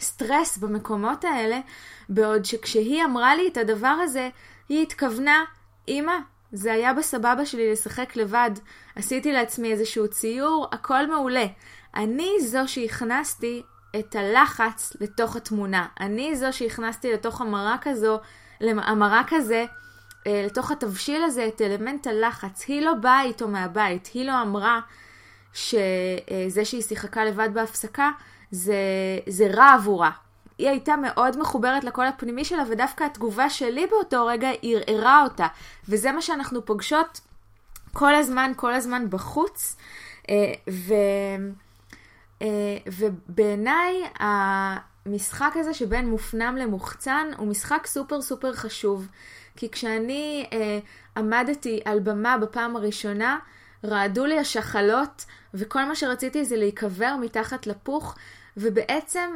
סטרס 0.00 0.58
במקומות 0.58 1.24
האלה, 1.24 1.60
בעוד 2.08 2.44
שכשהיא 2.44 3.04
אמרה 3.04 3.36
לי 3.36 3.48
את 3.48 3.56
הדבר 3.56 3.96
הזה, 4.02 4.28
היא 4.68 4.82
התכוונה, 4.82 5.44
אמא, 5.88 6.18
זה 6.52 6.72
היה 6.72 6.94
בסבבה 6.94 7.46
שלי 7.46 7.72
לשחק 7.72 8.16
לבד, 8.16 8.50
עשיתי 8.96 9.32
לעצמי 9.32 9.72
איזשהו 9.72 10.08
ציור, 10.08 10.66
הכל 10.72 11.06
מעולה. 11.06 11.46
אני 11.94 12.40
זו 12.40 12.58
שהכנסתי 12.66 13.62
את 13.98 14.16
הלחץ 14.16 14.92
לתוך 15.00 15.36
התמונה. 15.36 15.86
אני 16.00 16.36
זו 16.36 16.46
שהכנסתי 16.50 17.12
לתוך 17.12 17.40
המרק 17.40 17.86
הזו, 17.86 18.18
המרק 18.60 19.32
הזה, 19.32 19.64
אה, 20.26 20.42
לתוך 20.46 20.70
התבשיל 20.70 21.22
הזה, 21.22 21.46
את 21.46 21.60
אלמנט 21.60 22.06
הלחץ. 22.06 22.64
היא 22.68 22.82
לא 22.82 22.94
באה 22.94 23.22
איתו 23.22 23.48
מהבית, 23.48 24.10
היא 24.14 24.26
לא 24.26 24.42
אמרה 24.42 24.80
שזה 25.52 26.64
שהיא 26.64 26.82
שיחקה 26.82 27.24
לבד 27.24 27.48
בהפסקה, 27.54 28.10
זה, 28.50 28.74
זה 29.28 29.46
רע 29.54 29.74
עבורה. 29.74 30.10
היא 30.60 30.68
הייתה 30.68 30.96
מאוד 30.96 31.38
מחוברת 31.38 31.84
לקול 31.84 32.06
הפנימי 32.06 32.44
שלה, 32.44 32.62
ודווקא 32.68 33.04
התגובה 33.04 33.50
שלי 33.50 33.86
באותו 33.86 34.26
רגע 34.26 34.48
ערערה 34.62 35.22
אותה. 35.22 35.46
וזה 35.88 36.12
מה 36.12 36.22
שאנחנו 36.22 36.66
פוגשות 36.66 37.20
כל 37.92 38.14
הזמן, 38.14 38.52
כל 38.56 38.74
הזמן 38.74 39.10
בחוץ. 39.10 39.76
אה, 40.30 40.52
ו... 40.70 40.94
אה, 42.42 42.76
ובעיניי 42.86 44.02
המשחק 44.18 45.52
הזה 45.54 45.74
שבין 45.74 46.08
מופנם 46.08 46.56
למוחצן 46.56 47.26
הוא 47.36 47.48
משחק 47.48 47.86
סופר 47.86 48.22
סופר 48.22 48.52
חשוב. 48.52 49.08
כי 49.56 49.70
כשאני 49.70 50.46
אה, 50.52 50.78
עמדתי 51.16 51.80
על 51.84 52.00
במה 52.00 52.38
בפעם 52.38 52.76
הראשונה, 52.76 53.38
רעדו 53.84 54.26
לי 54.26 54.38
השחלות, 54.38 55.24
וכל 55.54 55.84
מה 55.84 55.94
שרציתי 55.94 56.44
זה 56.44 56.56
להיקבר 56.56 57.16
מתחת 57.20 57.66
לפוך, 57.66 58.14
ובעצם 58.56 59.30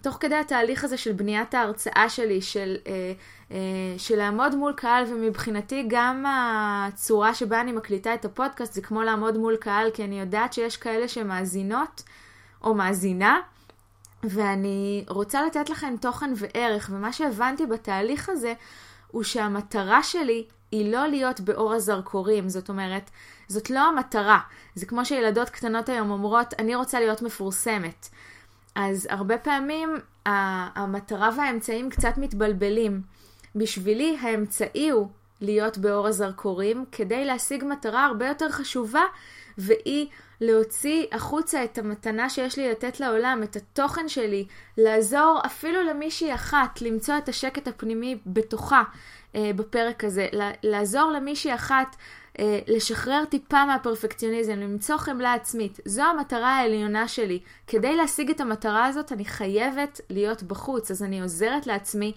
תוך 0.00 0.16
כדי 0.20 0.34
התהליך 0.34 0.84
הזה 0.84 0.96
של 0.96 1.12
בניית 1.12 1.54
ההרצאה 1.54 2.08
שלי, 2.08 2.42
של, 2.42 2.76
אה, 2.86 3.12
אה, 3.50 3.56
של 3.98 4.16
לעמוד 4.16 4.54
מול 4.54 4.72
קהל, 4.72 5.04
ומבחינתי 5.12 5.84
גם 5.88 6.24
הצורה 6.28 7.34
שבה 7.34 7.60
אני 7.60 7.72
מקליטה 7.72 8.14
את 8.14 8.24
הפודקאסט 8.24 8.72
זה 8.72 8.82
כמו 8.82 9.02
לעמוד 9.02 9.38
מול 9.38 9.56
קהל, 9.56 9.90
כי 9.90 10.04
אני 10.04 10.20
יודעת 10.20 10.52
שיש 10.52 10.76
כאלה 10.76 11.08
שמאזינות 11.08 12.02
או 12.62 12.74
מאזינה, 12.74 13.40
ואני 14.24 15.04
רוצה 15.08 15.46
לתת 15.46 15.70
לכם 15.70 15.94
תוכן 16.00 16.32
וערך, 16.36 16.90
ומה 16.92 17.12
שהבנתי 17.12 17.66
בתהליך 17.66 18.28
הזה 18.28 18.52
הוא 19.08 19.22
שהמטרה 19.22 20.02
שלי 20.02 20.44
היא 20.72 20.92
לא 20.92 21.06
להיות 21.06 21.40
באור 21.40 21.74
הזרקורים, 21.74 22.48
זאת 22.48 22.68
אומרת, 22.68 23.10
זאת 23.48 23.70
לא 23.70 23.80
המטרה. 23.80 24.38
זה 24.74 24.86
כמו 24.86 25.04
שילדות 25.04 25.50
קטנות 25.50 25.88
היום 25.88 26.10
אומרות, 26.10 26.54
אני 26.58 26.74
רוצה 26.74 27.00
להיות 27.00 27.22
מפורסמת. 27.22 28.08
אז 28.78 29.06
הרבה 29.10 29.38
פעמים 29.38 29.94
המטרה 30.26 31.30
והאמצעים 31.36 31.90
קצת 31.90 32.12
מתבלבלים. 32.16 33.02
בשבילי 33.56 34.16
האמצעי 34.20 34.90
הוא 34.90 35.08
להיות 35.40 35.78
באור 35.78 36.06
הזרקורים 36.06 36.84
כדי 36.92 37.24
להשיג 37.24 37.64
מטרה 37.64 38.04
הרבה 38.04 38.28
יותר 38.28 38.48
חשובה, 38.50 39.02
והיא 39.58 40.06
להוציא 40.40 41.06
החוצה 41.12 41.64
את 41.64 41.78
המתנה 41.78 42.30
שיש 42.30 42.58
לי 42.58 42.70
לתת 42.70 43.00
לעולם, 43.00 43.42
את 43.42 43.56
התוכן 43.56 44.08
שלי, 44.08 44.46
לעזור 44.76 45.40
אפילו 45.46 45.82
למישהי 45.82 46.34
אחת 46.34 46.82
למצוא 46.82 47.18
את 47.18 47.28
השקט 47.28 47.68
הפנימי 47.68 48.18
בתוכה 48.26 48.82
אה, 49.34 49.50
בפרק 49.56 50.04
הזה, 50.04 50.28
לעזור 50.62 51.10
למישהי 51.10 51.54
אחת 51.54 51.96
לשחרר 52.66 53.24
טיפה 53.24 53.64
מהפרפקציוניזם, 53.64 54.52
למצוא 54.52 54.96
חמלה 54.96 55.34
עצמית. 55.34 55.80
זו 55.84 56.02
המטרה 56.02 56.56
העליונה 56.56 57.08
שלי. 57.08 57.40
כדי 57.66 57.96
להשיג 57.96 58.30
את 58.30 58.40
המטרה 58.40 58.86
הזאת 58.86 59.12
אני 59.12 59.24
חייבת 59.24 60.00
להיות 60.10 60.42
בחוץ, 60.42 60.90
אז 60.90 61.02
אני 61.02 61.20
עוזרת 61.20 61.66
לעצמי 61.66 62.12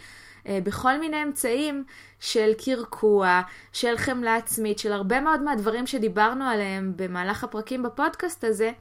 אה, 0.48 0.60
בכל 0.64 0.98
מיני 0.98 1.24
אמצעים 1.24 1.84
של 2.20 2.52
קרקוע, 2.66 3.42
של 3.74 3.98
חמלה 3.98 4.36
עצמית, 4.36 4.80
של 4.80 4.92
הרבה 4.92 5.22
מאוד 5.22 5.42
מהדברים 5.42 5.88
שדיברנו 5.88 6.46
עליהם 6.46 6.94
במהלך 6.96 7.44
הפרקים 7.44 7.84
בפודקאסט 7.84 8.44
הזה, 8.44 8.72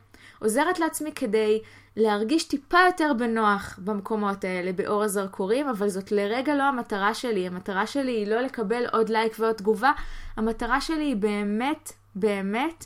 עוזרת 0.40 0.78
לעצמי 0.78 1.12
כדי 1.12 1.62
להרגיש 1.96 2.44
טיפה 2.44 2.78
יותר 2.86 3.12
בנוח 3.18 3.78
במקומות 3.84 4.44
האלה, 4.44 4.72
באור 4.72 5.02
הזרקורים, 5.02 5.68
אבל 5.68 5.88
זאת 5.88 6.12
לרגע 6.12 6.54
לא 6.54 6.62
המטרה 6.62 7.14
שלי. 7.14 7.46
המטרה 7.46 7.86
שלי 7.86 8.12
היא 8.12 8.26
לא 8.26 8.40
לקבל 8.40 8.84
עוד 8.92 9.08
לייק 9.08 9.36
ועוד 9.38 9.54
תגובה, 9.54 9.92
המטרה 10.36 10.80
שלי 10.80 11.04
היא 11.04 11.16
באמת, 11.16 11.92
באמת, 12.14 12.84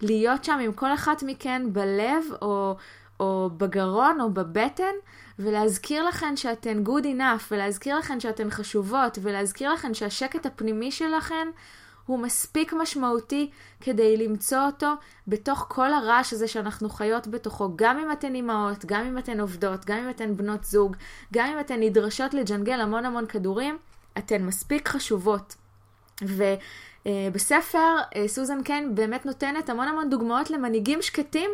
להיות 0.00 0.44
שם 0.44 0.58
עם 0.62 0.72
כל 0.72 0.94
אחת 0.94 1.22
מכן 1.22 1.62
בלב, 1.72 2.24
או, 2.42 2.76
או 3.20 3.50
בגרון, 3.56 4.20
או 4.20 4.30
בבטן, 4.30 4.94
ולהזכיר 5.38 6.04
לכן 6.04 6.36
שאתן 6.36 6.82
good 6.86 7.04
enough, 7.04 7.44
ולהזכיר 7.50 7.98
לכן 7.98 8.20
שאתן 8.20 8.50
חשובות, 8.50 9.18
ולהזכיר 9.22 9.72
לכן 9.72 9.94
שהשקט 9.94 10.46
הפנימי 10.46 10.90
שלכן 10.90 11.48
הוא 12.06 12.18
מספיק 12.18 12.72
משמעותי 12.72 13.50
כדי 13.80 14.16
למצוא 14.16 14.58
אותו 14.66 14.92
בתוך 15.28 15.66
כל 15.68 15.92
הרעש 15.92 16.32
הזה 16.32 16.48
שאנחנו 16.48 16.88
חיות 16.88 17.26
בתוכו, 17.26 17.72
גם 17.76 17.98
אם 17.98 18.12
אתן 18.12 18.34
אימהות, 18.34 18.84
גם 18.84 19.06
אם 19.06 19.18
אתן 19.18 19.40
עובדות, 19.40 19.84
גם 19.84 19.98
אם 19.98 20.10
אתן 20.10 20.36
בנות 20.36 20.64
זוג, 20.64 20.96
גם 21.32 21.46
אם 21.46 21.60
אתן 21.60 21.80
נדרשות 21.80 22.34
לג'נגל 22.34 22.80
המון 22.80 23.06
המון 23.06 23.26
כדורים, 23.26 23.78
אתן 24.18 24.42
מספיק 24.42 24.88
חשובות. 24.88 25.54
ובספר 26.22 27.96
אה, 28.16 28.28
סוזן 28.28 28.62
קיין 28.62 28.94
באמת 28.94 29.26
נותנת 29.26 29.70
המון 29.70 29.88
המון 29.88 30.10
דוגמאות 30.10 30.50
למנהיגים 30.50 31.02
שקטים 31.02 31.50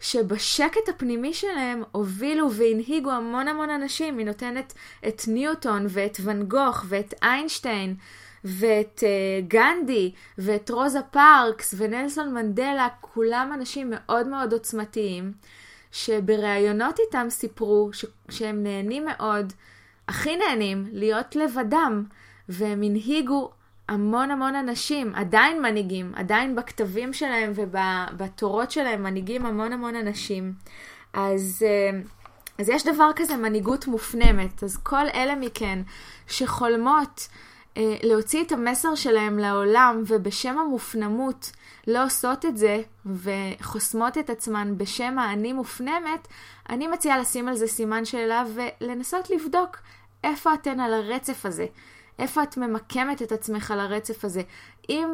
שבשקט 0.00 0.88
הפנימי 0.88 1.34
שלהם 1.34 1.82
הובילו 1.92 2.52
והנהיגו 2.52 3.10
המון 3.10 3.48
המון 3.48 3.70
אנשים. 3.70 4.18
היא 4.18 4.26
נותנת 4.26 4.72
את 5.08 5.22
ניוטון 5.28 5.86
ואת 5.88 6.16
ואן 6.20 6.42
גוך 6.42 6.84
ואת 6.88 7.14
איינשטיין 7.22 7.94
ואת 8.44 9.02
uh, 9.02 9.48
גנדי 9.48 10.12
ואת 10.38 10.70
רוזה 10.70 11.02
פארקס 11.02 11.74
ונלסון 11.78 12.34
מנדלה, 12.34 12.88
כולם 13.00 13.50
אנשים 13.54 13.86
מאוד 13.90 14.26
מאוד 14.26 14.52
עוצמתיים, 14.52 15.32
שבראיונות 15.92 16.98
איתם 16.98 17.26
סיפרו 17.30 17.90
ש- 17.92 18.04
שהם 18.30 18.62
נהנים 18.62 19.04
מאוד, 19.04 19.52
הכי 20.08 20.36
נהנים, 20.36 20.88
להיות 20.92 21.36
לבדם, 21.36 22.04
והם 22.48 22.82
הנהיגו 22.82 23.50
המון 23.88 24.30
המון 24.30 24.54
אנשים, 24.54 25.14
עדיין 25.14 25.62
מנהיגים, 25.62 26.12
עדיין 26.14 26.56
בכתבים 26.56 27.12
שלהם 27.12 27.52
ובתורות 27.54 28.70
שלהם 28.70 29.02
מנהיגים 29.02 29.46
המון 29.46 29.72
המון 29.72 29.96
אנשים. 29.96 30.52
אז, 31.12 31.62
אה, 31.66 32.00
אז 32.58 32.68
יש 32.68 32.86
דבר 32.86 33.10
כזה 33.16 33.36
מנהיגות 33.36 33.86
מופנמת. 33.86 34.62
אז 34.62 34.76
כל 34.76 35.08
אלה 35.14 35.34
מכן 35.34 35.78
שחולמות 36.26 37.28
להוציא 37.76 38.44
את 38.44 38.52
המסר 38.52 38.94
שלהם 38.94 39.38
לעולם 39.38 40.02
ובשם 40.06 40.58
המופנמות 40.58 41.50
לא 41.86 42.04
עושות 42.04 42.44
את 42.44 42.56
זה 42.56 42.82
וחוסמות 43.06 44.18
את 44.18 44.30
עצמן 44.30 44.74
בשם 44.76 45.18
האני 45.18 45.52
מופנמת, 45.52 46.28
אני 46.68 46.86
מציעה 46.86 47.18
לשים 47.18 47.48
על 47.48 47.56
זה 47.56 47.66
סימן 47.66 48.04
שאלה 48.04 48.44
ולנסות 48.54 49.30
לבדוק 49.30 49.76
איפה 50.24 50.54
אתן 50.54 50.80
על 50.80 50.94
הרצף 50.94 51.46
הזה. 51.46 51.66
איפה 52.18 52.42
את 52.42 52.56
ממקמת 52.56 53.22
את 53.22 53.32
עצמך 53.32 53.70
על 53.70 53.80
הרצף 53.80 54.24
הזה. 54.24 54.42
אם 54.88 55.08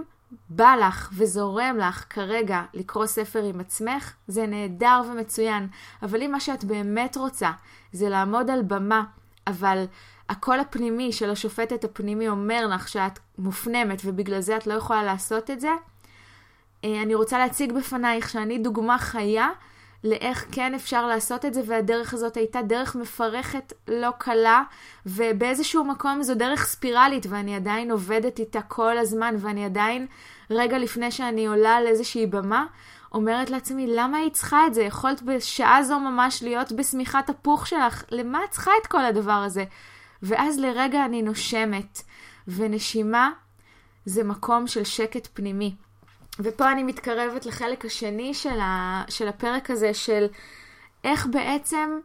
בא 0.51 0.75
לך 0.81 1.11
וזורם 1.13 1.77
לך 1.79 2.05
כרגע 2.11 2.63
לקרוא 2.75 3.07
ספר 3.07 3.43
עם 3.43 3.61
עצמך, 3.61 4.13
זה 4.29 4.47
נהדר 4.47 5.03
ומצוין. 5.11 5.69
אבל 6.03 6.23
אם 6.23 6.33
מה 6.33 6.41
שאת 6.41 6.65
באמת 6.65 7.17
רוצה 7.17 7.51
זה 7.93 8.09
לעמוד 8.09 8.51
על 8.51 8.63
במה, 8.63 9.05
אבל 9.47 9.85
הקול 10.29 10.61
הפנימי 10.61 11.13
של 11.13 11.31
השופטת 11.31 11.85
הפנימי 11.85 12.29
אומר 12.29 12.67
לך 12.67 12.89
שאת 12.89 13.19
מופנמת 13.39 14.03
ובגלל 14.05 14.41
זה 14.41 14.57
את 14.57 14.67
לא 14.67 14.75
יכולה 14.75 15.05
לעשות 15.05 15.51
את 15.51 15.61
זה, 15.61 15.71
אה, 16.85 17.03
אני 17.03 17.15
רוצה 17.15 17.39
להציג 17.39 17.73
בפנייך 17.73 18.29
שאני 18.29 18.59
דוגמה 18.59 18.99
חיה 18.99 19.49
לאיך 20.05 20.47
כן 20.53 20.75
אפשר 20.75 21.07
לעשות 21.07 21.45
את 21.45 21.55
זה, 21.55 21.61
והדרך 21.67 22.15
הזאת 22.15 22.37
הייתה 22.37 22.63
דרך 22.63 22.97
מפרכת, 22.97 23.73
לא 23.89 24.09
קלה, 24.19 24.63
ובאיזשהו 25.07 25.85
מקום 25.85 26.23
זו 26.23 26.35
דרך 26.35 26.67
ספירלית, 26.67 27.27
ואני 27.29 27.57
עדיין 27.57 27.91
עובדת 27.91 28.39
איתה 28.39 28.63
כל 28.63 28.99
הזמן, 28.99 29.35
ואני 29.39 29.65
עדיין, 29.65 30.07
רגע 30.51 30.79
לפני 30.79 31.11
שאני 31.11 31.47
עולה 31.47 31.77
על 31.77 31.87
איזושהי 31.87 32.27
במה, 32.27 32.67
אומרת 33.13 33.51
לעצמי, 33.51 33.87
למה 33.87 34.19
היית 34.19 34.35
צריכה 34.35 34.67
את 34.67 34.75
זה? 34.75 34.83
יכולת 34.83 35.23
בשעה 35.23 35.83
זו 35.83 36.01
ממש 36.01 36.43
להיות 36.43 36.73
בשמיכת 36.73 37.31
הפוך 37.31 37.67
שלך, 37.67 38.05
למה 38.11 38.45
את 38.45 38.51
צריכה 38.51 38.71
את 38.83 38.87
כל 38.87 39.05
הדבר 39.05 39.33
הזה? 39.33 39.65
ואז 40.23 40.59
לרגע 40.59 41.05
אני 41.05 41.23
נושמת, 41.23 42.03
ונשימה 42.49 43.31
זה 44.05 44.25
מקום 44.25 44.67
של 44.67 44.85
שקט 44.85 45.29
פנימי. 45.35 45.75
ופה 46.41 46.73
אני 46.73 46.83
מתקרבת 46.83 47.47
לחלק 47.47 47.85
השני 47.85 48.35
של, 48.35 48.61
ה, 48.61 49.05
של 49.09 49.29
הפרק 49.29 49.71
הזה, 49.71 49.95
של 49.95 50.27
איך 51.05 51.27
בעצם 51.27 51.99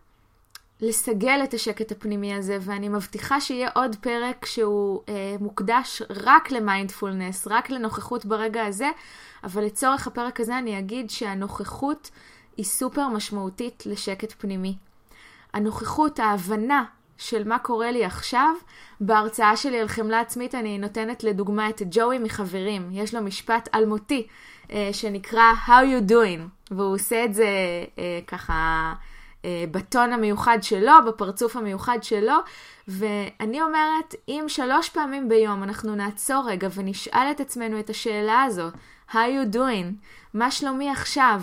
לסגל 0.82 1.40
את 1.44 1.54
השקט 1.54 1.92
הפנימי 1.92 2.34
הזה, 2.34 2.58
ואני 2.62 2.90
מבטיחה 2.90 3.42
שיהיה 3.42 3.70
עוד 3.76 3.96
פרק 4.02 4.46
שהוא 4.46 5.02
אה, 5.10 5.36
מוקדש 5.40 6.02
רק 6.10 6.52
למיינדפולנס, 6.52 7.48
רק 7.48 7.70
לנוכחות 7.70 8.26
ברגע 8.26 8.66
הזה, 8.66 8.90
אבל 9.44 9.64
לצורך 9.64 10.08
הפרק 10.08 10.40
הזה 10.40 10.58
אני 10.58 10.80
אגיד 10.80 11.10
שהנוכחות 11.10 12.12
היא 12.58 12.66
סופר 12.66 13.08
משמעותית 13.08 13.84
לשקט 13.86 14.34
פנימי. 14.38 14.76
הנוכחות, 15.54 16.20
ההבנה 16.20 16.84
של 17.22 17.48
מה 17.48 17.60
קורה 17.60 17.92
לי 17.92 18.06
עכשיו, 18.06 18.56
בהרצאה 19.02 19.58
שלי 19.58 19.80
על 19.80 19.88
חמלה 19.88 20.20
עצמית 20.20 20.56
אני 20.56 20.78
נותנת 20.78 21.24
לדוגמה 21.24 21.70
את 21.70 21.82
ג'וי 21.92 22.20
מחברים. 22.20 22.90
יש 22.92 23.14
לו 23.16 23.22
משפט 23.22 23.70
אלמותי 23.76 24.28
אה, 24.72 24.90
שנקרא 24.92 25.44
How 25.68 25.70
you 25.70 26.12
doing, 26.12 26.72
והוא 26.72 26.96
עושה 26.96 27.26
את 27.26 27.34
זה 27.34 27.48
אה, 28.00 28.20
ככה 28.28 28.94
אה, 29.46 29.64
בטון 29.72 30.14
המיוחד 30.14 30.58
שלו, 30.62 30.94
בפרצוף 31.08 31.56
המיוחד 31.56 31.98
שלו, 32.02 32.36
ואני 32.88 33.62
אומרת, 33.62 34.16
אם 34.28 34.46
שלוש 34.48 34.90
פעמים 34.90 35.30
ביום 35.30 35.64
אנחנו 35.64 35.96
נעצור 35.96 36.44
רגע 36.48 36.68
ונשאל 36.76 37.28
את 37.32 37.40
עצמנו 37.40 37.80
את 37.80 37.90
השאלה 37.90 38.44
הזו, 38.44 38.68
How 39.10 39.14
you 39.14 39.56
doing? 39.56 40.06
מה 40.34 40.52
שלומי 40.52 40.90
עכשיו? 40.90 41.42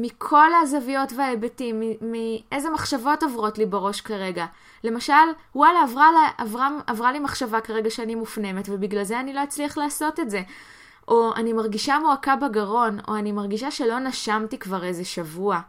מכל 0.00 0.48
הזוויות 0.62 1.12
וההיבטים, 1.16 1.82
מאיזה 2.00 2.70
מחשבות 2.70 3.22
עוברות 3.22 3.58
לי 3.58 3.66
בראש 3.66 4.00
כרגע. 4.00 4.46
למשל, 4.84 5.12
וואלה, 5.54 5.82
עברה, 5.82 6.12
לה, 6.12 6.28
עברה, 6.38 6.68
עברה 6.86 7.12
לי 7.12 7.18
מחשבה 7.18 7.60
כרגע 7.60 7.90
שאני 7.90 8.14
מופנמת, 8.14 8.68
ובגלל 8.68 9.04
זה 9.04 9.20
אני 9.20 9.34
לא 9.34 9.44
אצליח 9.44 9.78
לעשות 9.78 10.20
את 10.20 10.30
זה. 10.30 10.42
או 11.08 11.34
אני 11.36 11.52
מרגישה 11.52 11.98
מועקה 11.98 12.36
בגרון, 12.36 12.98
או 13.08 13.16
אני 13.16 13.32
מרגישה 13.32 13.70
שלא 13.70 13.98
נשמתי 13.98 14.58
כבר 14.58 14.84
איזה 14.84 15.04
שבוע. 15.04 15.60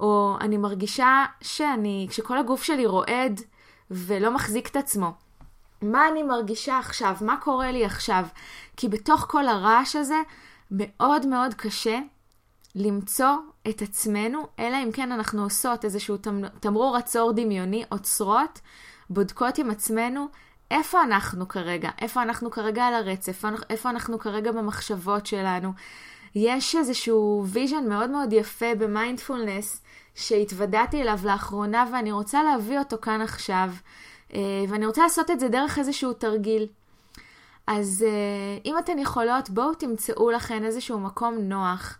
או 0.00 0.36
אני 0.40 0.56
מרגישה 0.56 1.24
שאני, 1.40 2.06
כשכל 2.10 2.38
הגוף 2.38 2.62
שלי 2.62 2.86
רועד 2.86 3.40
ולא 3.90 4.30
מחזיק 4.30 4.68
את 4.68 4.76
עצמו. 4.76 5.12
מה 5.82 6.08
אני 6.08 6.22
מרגישה 6.22 6.78
עכשיו? 6.78 7.16
מה 7.20 7.36
קורה 7.36 7.72
לי 7.72 7.84
עכשיו? 7.84 8.24
כי 8.76 8.88
בתוך 8.88 9.26
כל 9.28 9.48
הרעש 9.48 9.96
הזה 9.96 10.18
מאוד 10.70 11.26
מאוד 11.26 11.54
קשה 11.54 11.98
למצוא 12.74 13.34
את 13.68 13.82
עצמנו, 13.82 14.46
אלא 14.58 14.76
אם 14.76 14.92
כן 14.92 15.12
אנחנו 15.12 15.42
עושות 15.42 15.84
איזשהו 15.84 16.16
תמרור 16.60 16.96
עצור 16.96 17.32
דמיוני, 17.32 17.84
עוצרות, 17.88 18.60
בודקות 19.10 19.58
עם 19.58 19.70
עצמנו 19.70 20.28
איפה 20.70 21.02
אנחנו 21.02 21.48
כרגע, 21.48 21.90
איפה 22.00 22.22
אנחנו 22.22 22.50
כרגע 22.50 22.84
על 22.84 22.94
הרצף, 22.94 23.44
איפה 23.70 23.90
אנחנו 23.90 24.18
כרגע 24.18 24.52
במחשבות 24.52 25.26
שלנו. 25.26 25.72
יש 26.34 26.76
איזשהו 26.76 27.44
vision 27.46 27.88
מאוד 27.88 28.10
מאוד 28.10 28.32
יפה 28.32 28.74
במיינדפולנס 28.78 29.82
שהתוודעתי 30.14 31.02
אליו 31.02 31.18
לאחרונה 31.24 31.84
ואני 31.92 32.12
רוצה 32.12 32.42
להביא 32.42 32.78
אותו 32.78 32.96
כאן 33.02 33.20
עכשיו, 33.20 33.70
אה, 34.34 34.40
ואני 34.68 34.86
רוצה 34.86 35.02
לעשות 35.02 35.30
את 35.30 35.40
זה 35.40 35.48
דרך 35.48 35.78
איזשהו 35.78 36.12
תרגיל. 36.12 36.66
אז 37.66 38.04
אה, 38.08 38.58
אם 38.64 38.78
אתן 38.78 38.98
יכולות, 38.98 39.50
בואו 39.50 39.74
תמצאו 39.74 40.30
לכן 40.30 40.64
איזשהו 40.64 41.00
מקום 41.00 41.34
נוח. 41.34 41.98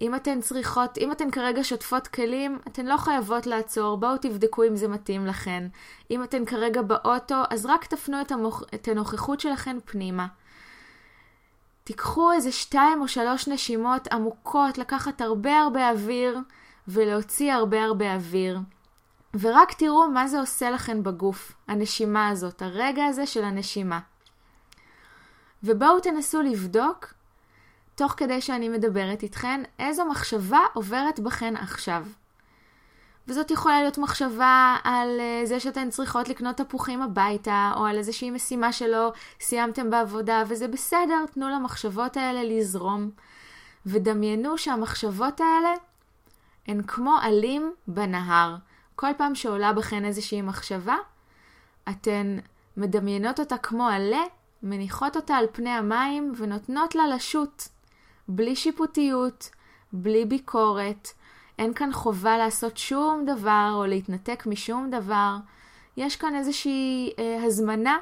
אם 0.00 0.14
אתן 0.14 0.40
צריכות, 0.40 0.98
אם 0.98 1.12
אתן 1.12 1.30
כרגע 1.30 1.64
שוטפות 1.64 2.08
כלים, 2.08 2.58
אתן 2.68 2.86
לא 2.86 2.96
חייבות 2.96 3.46
לעצור, 3.46 3.96
בואו 3.96 4.16
תבדקו 4.16 4.64
אם 4.64 4.76
זה 4.76 4.88
מתאים 4.88 5.26
לכן. 5.26 5.68
אם 6.10 6.22
אתן 6.22 6.44
כרגע 6.44 6.82
באוטו, 6.82 7.42
אז 7.50 7.66
רק 7.66 7.84
תפנו 7.86 8.20
את, 8.20 8.32
המוח, 8.32 8.62
את 8.74 8.88
הנוכחות 8.88 9.40
שלכן 9.40 9.76
פנימה. 9.84 10.26
תיקחו 11.84 12.32
איזה 12.32 12.52
שתיים 12.52 13.00
או 13.00 13.08
שלוש 13.08 13.48
נשימות 13.48 14.08
עמוקות, 14.12 14.78
לקחת 14.78 15.20
הרבה 15.20 15.58
הרבה 15.58 15.90
אוויר 15.90 16.38
ולהוציא 16.88 17.52
הרבה 17.52 17.84
הרבה 17.84 18.14
אוויר. 18.14 18.58
ורק 19.40 19.72
תראו 19.72 20.08
מה 20.08 20.28
זה 20.28 20.40
עושה 20.40 20.70
לכן 20.70 21.02
בגוף, 21.02 21.52
הנשימה 21.68 22.28
הזאת, 22.28 22.62
הרגע 22.62 23.04
הזה 23.04 23.26
של 23.26 23.44
הנשימה. 23.44 24.00
ובואו 25.62 26.00
תנסו 26.00 26.42
לבדוק 26.42 27.14
תוך 27.98 28.14
כדי 28.16 28.40
שאני 28.40 28.68
מדברת 28.68 29.22
איתכן, 29.22 29.62
איזו 29.78 30.04
מחשבה 30.04 30.60
עוברת 30.72 31.20
בכן 31.20 31.56
עכשיו. 31.56 32.06
וזאת 33.28 33.50
יכולה 33.50 33.80
להיות 33.80 33.98
מחשבה 33.98 34.76
על 34.84 35.20
אה, 35.20 35.40
זה 35.44 35.60
שאתן 35.60 35.90
צריכות 35.90 36.28
לקנות 36.28 36.56
תפוחים 36.56 37.02
הביתה, 37.02 37.72
או 37.76 37.84
על 37.84 37.98
איזושהי 37.98 38.30
משימה 38.30 38.72
שלא 38.72 39.12
סיימתם 39.40 39.90
בעבודה, 39.90 40.42
וזה 40.48 40.68
בסדר, 40.68 41.26
תנו 41.34 41.48
למחשבות 41.48 42.16
האלה 42.16 42.42
לזרום. 42.44 43.10
ודמיינו 43.86 44.58
שהמחשבות 44.58 45.40
האלה 45.40 45.74
הן 46.66 46.82
כמו 46.82 47.16
עלים 47.22 47.72
בנהר. 47.88 48.56
כל 48.96 49.10
פעם 49.16 49.34
שעולה 49.34 49.72
בכן 49.72 50.04
איזושהי 50.04 50.42
מחשבה, 50.42 50.96
אתן 51.90 52.38
מדמיינות 52.76 53.40
אותה 53.40 53.58
כמו 53.58 53.88
עלה, 53.88 54.22
מניחות 54.62 55.16
אותה 55.16 55.36
על 55.36 55.46
פני 55.52 55.70
המים 55.70 56.32
ונותנות 56.36 56.94
לה 56.94 57.06
לשוט, 57.06 57.62
בלי 58.28 58.56
שיפוטיות, 58.56 59.50
בלי 59.92 60.24
ביקורת. 60.24 61.08
אין 61.58 61.74
כאן 61.74 61.92
חובה 61.92 62.38
לעשות 62.38 62.76
שום 62.76 63.24
דבר 63.26 63.70
או 63.74 63.86
להתנתק 63.86 64.46
משום 64.46 64.90
דבר. 64.90 65.36
יש 65.96 66.16
כאן 66.16 66.34
איזושהי 66.34 67.12
אה, 67.18 67.42
הזמנה 67.44 67.98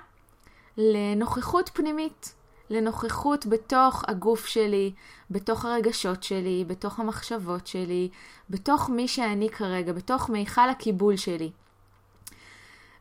לנוכחות 0.77 1.71
פנימית, 1.75 2.35
לנוכחות 2.71 3.47
בתוך 3.47 4.05
הגוף 4.09 4.47
שלי, 4.47 4.93
בתוך 5.31 5.65
הרגשות 5.65 6.23
שלי, 6.23 6.65
בתוך 6.67 7.01
המחשבות 7.01 7.67
שלי, 7.67 8.09
בתוך 8.51 8.91
מי 8.91 9.09
שאני 9.09 9.51
כרגע, 9.51 9.93
בתוך 9.93 10.31
מיכל 10.31 10.69
הקיבול 10.71 11.17
שלי. 11.17 11.51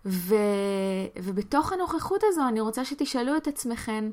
ו... 0.06 0.36
ובתוך 1.16 1.74
הנוכחות 1.74 2.22
הזו 2.24 2.48
אני 2.48 2.60
רוצה 2.62 2.86
שתשאלו 2.86 3.38
את 3.38 3.48
עצמכם, 3.48 4.12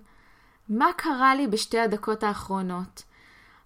מה 0.68 0.90
קרה 0.96 1.34
לי 1.34 1.46
בשתי 1.46 1.78
הדקות 1.78 2.22
האחרונות? 2.22 3.02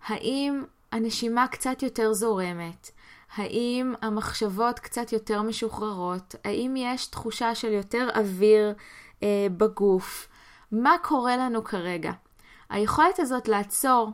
האם 0.06 0.64
הנשימה 0.92 1.48
קצת 1.48 1.82
יותר 1.82 2.12
זורמת? 2.12 2.90
האם 3.36 3.94
המחשבות 4.02 4.78
קצת 4.78 5.12
יותר 5.12 5.42
משוחררות? 5.42 6.34
האם 6.44 6.74
יש 6.76 7.06
תחושה 7.06 7.54
של 7.54 7.72
יותר 7.72 8.08
אוויר 8.16 8.74
אה, 9.22 9.46
בגוף? 9.56 10.28
מה 10.72 10.96
קורה 11.02 11.36
לנו 11.36 11.64
כרגע? 11.64 12.12
היכולת 12.70 13.18
הזאת 13.18 13.48
לעצור, 13.48 14.10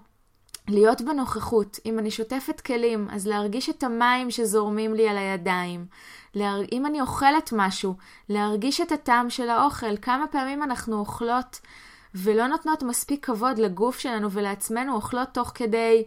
להיות 0.69 1.01
בנוכחות, 1.01 1.79
אם 1.87 1.99
אני 1.99 2.11
שוטפת 2.11 2.61
כלים, 2.61 3.09
אז 3.11 3.27
להרגיש 3.27 3.71
את 3.71 3.83
המים 3.83 4.31
שזורמים 4.31 4.95
לי 4.95 5.09
על 5.09 5.19
הידיים. 5.19 5.87
להר... 6.35 6.61
אם 6.73 6.87
אני 6.87 7.01
אוכלת 7.01 7.51
משהו, 7.57 7.95
להרגיש 8.29 8.81
את 8.81 8.93
הטעם 8.93 9.31
של 9.31 9.49
האוכל. 9.49 9.97
כמה 9.97 10.27
פעמים 10.27 10.63
אנחנו 10.63 10.99
אוכלות 10.99 11.61
ולא 12.15 12.47
נותנות 12.47 12.83
מספיק 12.83 13.27
כבוד 13.27 13.59
לגוף 13.59 13.99
שלנו 13.99 14.31
ולעצמנו, 14.31 14.95
אוכלות 14.95 15.29
תוך 15.33 15.53
כדי 15.55 16.05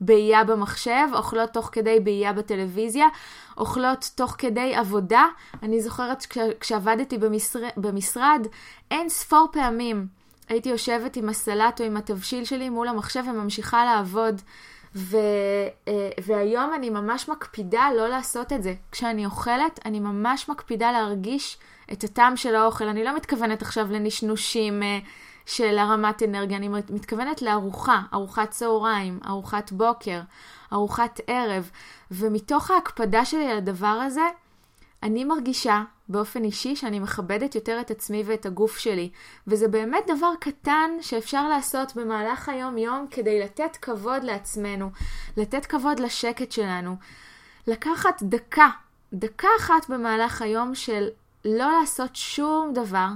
באייה 0.00 0.44
במחשב, 0.44 1.08
אוכלות 1.14 1.50
תוך 1.50 1.68
כדי 1.72 2.00
באייה 2.00 2.32
בטלוויזיה, 2.32 3.06
אוכלות 3.58 4.10
תוך 4.14 4.34
כדי 4.38 4.74
עבודה. 4.74 5.26
אני 5.62 5.80
זוכרת 5.80 6.26
כש... 6.26 6.38
כשעבדתי 6.60 7.18
במשר... 7.18 7.60
במשרד, 7.76 8.46
אין 8.90 9.08
ספור 9.08 9.48
פעמים 9.52 10.06
הייתי 10.48 10.68
יושבת 10.68 11.16
עם 11.16 11.28
הסלט 11.28 11.80
או 11.80 11.86
עם 11.86 11.96
התבשיל 11.96 12.44
שלי 12.44 12.68
מול 12.68 12.88
המחשב 12.88 13.22
וממשיכה 13.26 13.84
לעבוד. 13.84 14.40
ו, 14.94 15.16
אה, 15.88 16.10
והיום 16.24 16.74
אני 16.74 16.90
ממש 16.90 17.28
מקפידה 17.28 17.88
לא 17.96 18.08
לעשות 18.08 18.52
את 18.52 18.62
זה. 18.62 18.74
כשאני 18.92 19.26
אוכלת, 19.26 19.80
אני 19.84 20.00
ממש 20.00 20.48
מקפידה 20.48 20.92
להרגיש 20.92 21.58
את 21.92 22.04
הטעם 22.04 22.36
של 22.36 22.54
האוכל. 22.54 22.88
אני 22.88 23.04
לא 23.04 23.16
מתכוונת 23.16 23.62
עכשיו 23.62 23.92
לנשנושים 23.92 24.82
אה, 24.82 24.98
של 25.46 25.78
הרמת 25.78 26.22
אנרגיה, 26.22 26.56
אני 26.56 26.68
מתכוונת 26.68 27.42
לארוחה, 27.42 28.02
ארוחת 28.14 28.50
צהריים, 28.50 29.20
ארוחת 29.26 29.72
בוקר, 29.72 30.20
ארוחת 30.72 31.20
ערב. 31.26 31.70
ומתוך 32.10 32.70
ההקפדה 32.70 33.24
שלי 33.24 33.50
על 33.50 33.58
הדבר 33.58 33.86
הזה, 33.86 34.28
אני 35.02 35.24
מרגישה 35.24 35.82
באופן 36.08 36.44
אישי 36.44 36.76
שאני 36.76 36.98
מכבדת 36.98 37.54
יותר 37.54 37.80
את 37.80 37.90
עצמי 37.90 38.22
ואת 38.26 38.46
הגוף 38.46 38.78
שלי. 38.78 39.10
וזה 39.46 39.68
באמת 39.68 40.04
דבר 40.06 40.32
קטן 40.40 40.90
שאפשר 41.00 41.48
לעשות 41.48 41.96
במהלך 41.96 42.48
היום-יום 42.48 43.06
כדי 43.10 43.40
לתת 43.40 43.76
כבוד 43.76 44.24
לעצמנו, 44.24 44.90
לתת 45.36 45.66
כבוד 45.66 46.00
לשקט 46.00 46.52
שלנו. 46.52 46.96
לקחת 47.66 48.22
דקה, 48.22 48.68
דקה 49.12 49.48
אחת 49.58 49.88
במהלך 49.88 50.42
היום 50.42 50.74
של 50.74 51.08
לא 51.44 51.72
לעשות 51.80 52.16
שום 52.16 52.72
דבר, 52.74 53.08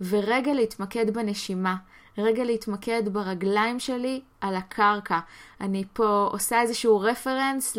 ורגע 0.00 0.52
להתמקד 0.52 1.10
בנשימה. 1.10 1.76
רגע 2.18 2.44
להתמקד 2.44 3.02
ברגליים 3.12 3.80
שלי 3.80 4.20
על 4.40 4.54
הקרקע. 4.56 5.18
אני 5.60 5.84
פה 5.92 6.28
עושה 6.32 6.60
איזשהו 6.60 7.00
רפרנס 7.00 7.76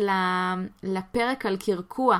לפרק 0.82 1.46
על 1.46 1.56
קרקוע. 1.56 2.18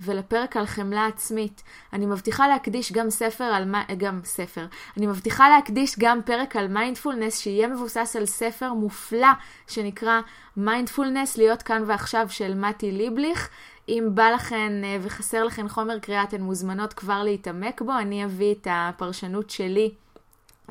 ולפרק 0.00 0.56
על 0.56 0.66
חמלה 0.66 1.06
עצמית. 1.06 1.62
אני 1.92 2.06
מבטיחה 2.06 2.48
להקדיש 2.48 2.92
גם 2.92 3.10
ספר 3.10 3.44
על 3.44 3.64
מה... 3.64 3.84
גם 3.98 4.20
ספר. 4.24 4.66
אני 4.96 5.06
מבטיחה 5.06 5.48
להקדיש 5.48 5.98
גם 5.98 6.22
פרק 6.22 6.56
על 6.56 6.68
מיינדפולנס 6.68 7.40
שיהיה 7.40 7.68
מבוסס 7.68 8.16
על 8.18 8.26
ספר 8.26 8.72
מופלא 8.72 9.28
שנקרא 9.66 10.20
מיינדפולנס 10.56 11.36
להיות 11.36 11.62
כאן 11.62 11.82
ועכשיו 11.86 12.26
של 12.28 12.54
מתי 12.54 12.92
ליבליך. 12.92 13.48
אם 13.88 14.08
בא 14.14 14.30
לכן 14.30 14.84
אה, 14.84 14.96
וחסר 15.02 15.44
לכן 15.44 15.68
חומר 15.68 15.98
קריאה, 15.98 16.22
אתן 16.22 16.40
מוזמנות 16.42 16.92
כבר 16.92 17.22
להתעמק 17.22 17.82
בו. 17.82 17.92
אני 17.92 18.24
אביא 18.24 18.54
את 18.54 18.66
הפרשנות 18.70 19.50
שלי 19.50 19.90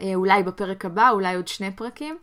אה, 0.01 0.15
אולי 0.15 0.43
בפרק 0.43 0.85
הבא, 0.85 1.09
אולי 1.09 1.35
עוד 1.35 1.47
שני 1.47 1.71
פרקים. 1.71 2.17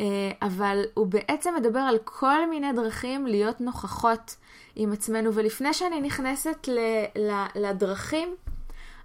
אה, 0.00 0.06
אבל 0.42 0.82
הוא 0.94 1.06
בעצם 1.06 1.54
מדבר 1.54 1.80
על 1.80 1.98
כל 2.04 2.50
מיני 2.50 2.72
דרכים 2.72 3.26
להיות 3.26 3.60
נוכחות 3.60 4.36
עם 4.76 4.92
עצמנו. 4.92 5.34
ולפני 5.34 5.74
שאני 5.74 6.00
נכנסת 6.00 6.68
לדרכים, 7.54 8.34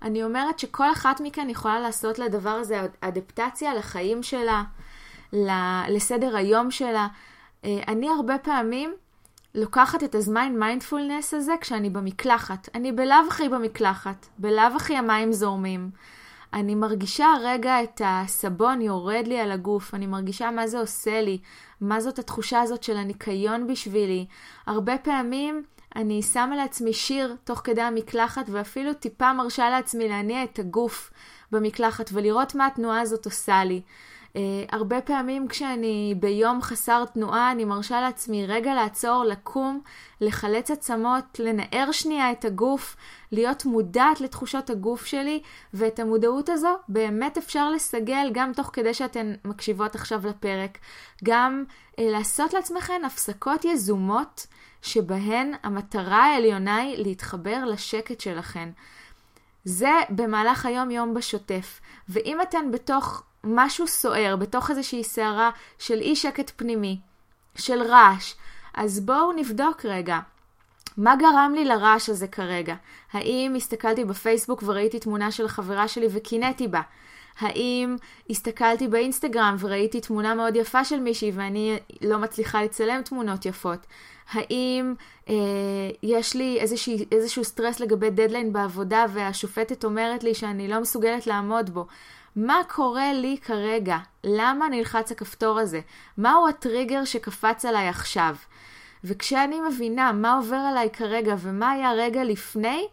אני 0.01 0.23
אומרת 0.23 0.59
שכל 0.59 0.91
אחת 0.91 1.21
מכן 1.21 1.49
יכולה 1.49 1.79
לעשות 1.79 2.19
לדבר 2.19 2.49
הזה 2.49 2.81
אדפטציה 3.01 3.73
לחיים 3.73 4.23
שלה, 4.23 4.63
לסדר 5.89 6.37
היום 6.37 6.71
שלה. 6.71 7.07
אני 7.63 8.09
הרבה 8.09 8.37
פעמים 8.37 8.93
לוקחת 9.55 10.03
את 10.03 10.15
הזמן 10.15 10.55
מיינדפולנס 10.59 11.33
הזה 11.33 11.53
כשאני 11.61 11.89
במקלחת. 11.89 12.69
אני 12.75 12.91
בלאו 12.91 13.17
הכי 13.27 13.49
במקלחת, 13.49 14.27
בלאו 14.37 14.75
הכי 14.75 14.95
המים 14.95 15.33
זורמים. 15.33 15.89
אני 16.53 16.75
מרגישה 16.75 17.27
רגע 17.43 17.83
את 17.83 18.01
הסבון 18.05 18.81
יורד 18.81 19.27
לי 19.27 19.39
על 19.39 19.51
הגוף, 19.51 19.93
אני 19.93 20.07
מרגישה 20.07 20.51
מה 20.51 20.67
זה 20.67 20.79
עושה 20.79 21.21
לי, 21.21 21.37
מה 21.81 22.01
זאת 22.01 22.19
התחושה 22.19 22.61
הזאת 22.61 22.83
של 22.83 22.97
הניקיון 22.97 23.67
בשבילי. 23.67 24.25
הרבה 24.67 24.97
פעמים 24.97 25.63
אני 25.95 26.21
שמה 26.21 26.55
לעצמי 26.55 26.93
שיר 26.93 27.35
תוך 27.43 27.61
כדי 27.63 27.81
המקלחת 27.81 28.45
ואפילו 28.49 28.93
טיפה 28.93 29.33
מרשה 29.33 29.69
לעצמי 29.69 30.09
להניע 30.09 30.43
את 30.43 30.59
הגוף 30.59 31.11
במקלחת 31.51 32.09
ולראות 32.13 32.55
מה 32.55 32.67
התנועה 32.67 33.01
הזאת 33.01 33.25
עושה 33.25 33.63
לי. 33.63 33.81
Uh, 34.35 34.37
הרבה 34.71 35.01
פעמים 35.01 35.47
כשאני 35.47 36.15
ביום 36.19 36.61
חסר 36.61 37.05
תנועה, 37.05 37.51
אני 37.51 37.65
מרשה 37.65 38.01
לעצמי 38.01 38.45
רגע 38.45 38.73
לעצור, 38.73 39.23
לקום, 39.23 39.81
לחלץ 40.21 40.71
עצמות, 40.71 41.39
לנער 41.39 41.91
שנייה 41.91 42.31
את 42.31 42.45
הגוף, 42.45 42.95
להיות 43.31 43.65
מודעת 43.65 44.21
לתחושות 44.21 44.69
הגוף 44.69 45.05
שלי, 45.05 45.41
ואת 45.73 45.99
המודעות 45.99 46.49
הזו 46.49 46.69
באמת 46.89 47.37
אפשר 47.37 47.69
לסגל 47.71 48.29
גם 48.31 48.53
תוך 48.53 48.69
כדי 48.73 48.93
שאתן 48.93 49.33
מקשיבות 49.45 49.95
עכשיו 49.95 50.21
לפרק. 50.27 50.77
גם 51.23 51.63
uh, 51.69 51.95
לעשות 51.99 52.53
לעצמכן 52.53 53.01
הפסקות 53.05 53.65
יזומות, 53.65 54.47
שבהן 54.81 55.51
המטרה 55.63 56.23
העליונה 56.23 56.75
היא 56.75 57.03
להתחבר 57.03 57.65
לשקט 57.65 58.21
שלכן. 58.21 58.69
זה 59.65 59.91
במהלך 60.09 60.65
היום-יום 60.65 61.13
בשוטף. 61.13 61.81
ואם 62.09 62.41
אתן 62.41 62.71
בתוך 62.71 63.23
משהו 63.45 63.87
סוער, 63.87 64.35
בתוך 64.35 64.71
איזושהי 64.71 65.03
סערה 65.03 65.49
של 65.79 65.99
אי 66.01 66.15
שקט 66.15 66.51
פנימי, 66.55 66.99
של 67.55 67.81
רעש, 67.81 68.33
אז 68.73 68.99
בואו 68.99 69.31
נבדוק 69.31 69.85
רגע. 69.85 70.19
מה 70.97 71.15
גרם 71.15 71.51
לי 71.55 71.65
לרעש 71.65 72.09
הזה 72.09 72.27
כרגע? 72.27 72.75
האם 73.13 73.53
הסתכלתי 73.57 74.05
בפייסבוק 74.05 74.63
וראיתי 74.65 74.99
תמונה 74.99 75.31
של 75.31 75.47
חברה 75.47 75.87
שלי 75.87 76.07
וקינאתי 76.11 76.67
בה? 76.67 76.81
האם 77.39 77.95
הסתכלתי 78.29 78.87
באינסטגרם 78.87 79.55
וראיתי 79.59 80.01
תמונה 80.01 80.35
מאוד 80.35 80.55
יפה 80.55 80.85
של 80.85 80.99
מישהי 80.99 81.31
ואני 81.35 81.77
לא 82.01 82.17
מצליחה 82.17 82.63
לצלם 82.63 83.01
תמונות 83.01 83.45
יפות? 83.45 83.79
האם 84.31 84.93
אה, 85.29 85.35
יש 86.03 86.35
לי 86.35 86.57
איזושהי, 86.59 87.05
איזשהו 87.11 87.43
סטרס 87.43 87.79
לגבי 87.79 88.09
דדליין 88.09 88.53
בעבודה 88.53 89.05
והשופטת 89.13 89.83
אומרת 89.83 90.23
לי 90.23 90.35
שאני 90.35 90.67
לא 90.67 90.81
מסוגלת 90.81 91.27
לעמוד 91.27 91.69
בו? 91.69 91.85
מה 92.35 92.61
קורה 92.67 93.13
לי 93.13 93.37
כרגע? 93.41 93.97
למה 94.23 94.69
נלחץ 94.69 95.11
הכפתור 95.11 95.59
הזה? 95.59 95.81
מהו 96.17 96.47
הטריגר 96.47 97.05
שקפץ 97.05 97.65
עליי 97.65 97.87
עכשיו? 97.87 98.35
וכשאני 99.03 99.61
מבינה 99.61 100.11
מה 100.11 100.33
עובר 100.33 100.55
עליי 100.55 100.89
כרגע 100.89 101.35
ומה 101.39 101.71
היה 101.71 101.91
רגע 101.91 102.23
לפני, 102.23 102.87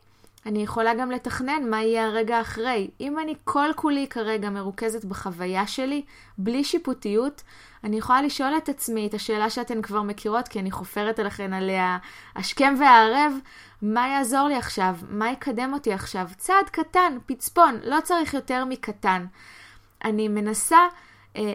אני 0.47 0.63
יכולה 0.63 0.95
גם 0.95 1.11
לתכנן 1.11 1.71
מה 1.71 1.83
יהיה 1.83 2.07
הרגע 2.07 2.41
אחרי. 2.41 2.91
אם 3.01 3.19
אני 3.19 3.35
כל 3.45 3.69
כולי 3.77 4.07
כרגע 4.07 4.51
מרוכזת 4.51 5.05
בחוויה 5.05 5.67
שלי, 5.67 6.03
בלי 6.39 6.65
שיפוטיות, 6.65 7.43
אני 7.85 7.99
יכולה 7.99 8.23
לשאול 8.23 8.57
את 8.57 8.69
עצמי 8.69 9.07
את 9.07 9.15
השאלה 9.15 9.51
שאתן 9.51 9.83
כבר 9.83 10.03
מכירות, 10.03 10.49
כי 10.49 10.61
אני 10.61 10.71
חופרת 10.71 11.19
עליכן 11.19 11.53
עליה 11.53 11.99
השכם 12.37 12.75
והערב, 12.81 13.33
מה 13.83 14.09
יעזור 14.09 14.49
לי 14.49 14.57
עכשיו? 14.57 14.97
מה 15.09 15.31
יקדם 15.31 15.73
אותי 15.73 15.93
עכשיו? 15.93 16.29
צעד 16.37 16.69
קטן, 16.71 17.19
פצפון, 17.27 17.79
לא 17.85 18.01
צריך 18.05 18.35
יותר 18.35 18.65
מקטן. 18.65 19.27
אני 20.05 20.29
מנסה 20.29 20.79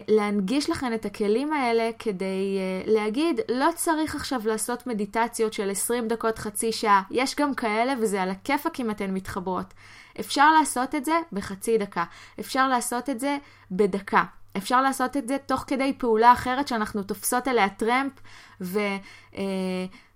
להנגיש 0.08 0.70
לכם 0.70 0.94
את 0.94 1.04
הכלים 1.04 1.52
האלה 1.52 1.90
כדי 1.98 2.58
אה, 2.58 2.92
להגיד, 2.92 3.40
לא 3.48 3.68
צריך 3.74 4.14
עכשיו 4.14 4.40
לעשות 4.44 4.86
מדיטציות 4.86 5.52
של 5.52 5.70
20 5.70 6.08
דקות, 6.08 6.38
חצי 6.38 6.72
שעה. 6.72 7.02
יש 7.10 7.34
גם 7.34 7.54
כאלה 7.54 7.94
וזה 8.00 8.22
על 8.22 8.30
הכיפאק 8.30 8.80
אם 8.80 8.90
אתן 8.90 9.10
מתחברות. 9.10 9.74
אפשר 10.20 10.50
לעשות 10.52 10.94
את 10.94 11.04
זה 11.04 11.18
בחצי 11.32 11.78
דקה. 11.78 12.04
אפשר 12.40 12.68
לעשות 12.68 13.10
את 13.10 13.20
זה 13.20 13.38
בדקה. 13.70 14.24
אפשר 14.56 14.82
לעשות 14.82 15.16
את 15.16 15.28
זה 15.28 15.36
תוך 15.46 15.64
כדי 15.66 15.92
פעולה 15.98 16.32
אחרת 16.32 16.68
שאנחנו 16.68 17.02
תופסות 17.02 17.48
עליה 17.48 17.68
טרמפ 17.68 18.12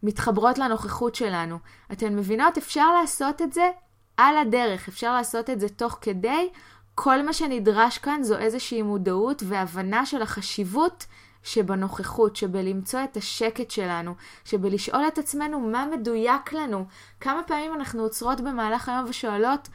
ומתחברות 0.03 0.59
אה, 0.59 0.65
לנוכחות 0.65 1.15
שלנו. 1.15 1.59
אתן 1.93 2.17
מבינות? 2.17 2.59
אפשר 2.59 2.93
לעשות 3.01 3.43
את 3.43 3.53
זה 3.53 3.71
על 4.17 4.37
הדרך. 4.39 4.89
אפשר 4.89 5.15
לעשות 5.15 5.51
את 5.51 5.61
זה 5.61 5.69
תוך 5.69 5.99
כדי. 6.01 6.49
כל 6.95 7.23
מה 7.23 7.33
שנדרש 7.33 7.99
כאן 7.99 8.23
זו 8.23 8.39
איזושהי 8.39 8.83
מודעות 8.83 9.43
והבנה 9.47 10.07
של 10.07 10.23
החשיבות 10.23 11.07
שבנוכחות, 11.43 12.37
שבלמצוא 12.37 13.01
את 13.05 13.17
השקט 13.17 13.71
שלנו, 13.71 14.15
שבלשאול 14.45 15.07
את 15.09 15.19
עצמנו 15.19 15.61
מה 15.61 15.87
מדויק 15.87 16.53
לנו. 16.53 16.87
כמה 17.21 17.43
פעמים 17.43 17.75
אנחנו 17.75 18.03
עוצרות 18.03 18.41
במהלך 18.41 18.89
היום 18.89 19.05
ושואלות 19.09 19.69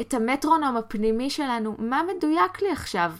את 0.00 0.14
המטרונום 0.14 0.76
הפנימי 0.76 1.30
שלנו, 1.30 1.76
מה 1.78 2.02
מדויק 2.16 2.62
לי 2.62 2.70
עכשיו? 2.70 3.12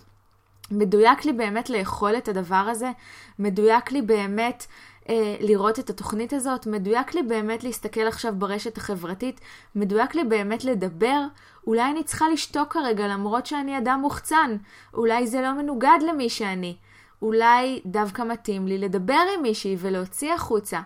מדויק 0.71 1.25
לי 1.25 1.33
באמת 1.33 1.71
לאכול 1.71 2.17
את 2.17 2.29
הדבר 2.29 2.67
הזה? 2.71 2.91
מדויק 3.39 3.93
לי 3.93 4.03
באמת 4.03 4.67
אה, 5.09 5.37
לראות 5.41 5.79
את 5.79 5.91
התוכנית 5.91 6.33
הזאת? 6.33 6.67
מדויק 6.67 7.15
לי 7.15 7.23
באמת 7.23 7.65
להסתכל 7.65 8.07
עכשיו 8.07 8.35
ברשת 8.39 8.77
החברתית? 8.77 9.41
מדויק 9.75 10.15
לי 10.15 10.25
באמת 10.25 10.65
לדבר? 10.65 11.21
אולי 11.67 11.91
אני 11.91 12.05
צריכה 12.05 12.29
לשתוק 12.29 12.73
כרגע 12.73 13.07
למרות 13.07 13.47
שאני 13.47 13.79
אדם 13.79 14.01
מוחצן. 14.01 14.57
אולי 14.95 15.27
זה 15.27 15.43
לא 15.43 15.53
מנוגד 15.53 15.99
למי 16.09 16.31
שאני. 16.31 16.77
אולי 17.23 17.81
דווקא 17.87 18.23
מתאים 18.23 18.67
לי 18.67 18.79
לדבר 18.79 19.23
עם 19.37 19.43
מישהי 19.43 19.77
ולהוציא 19.79 20.33
החוצה. 20.33 20.81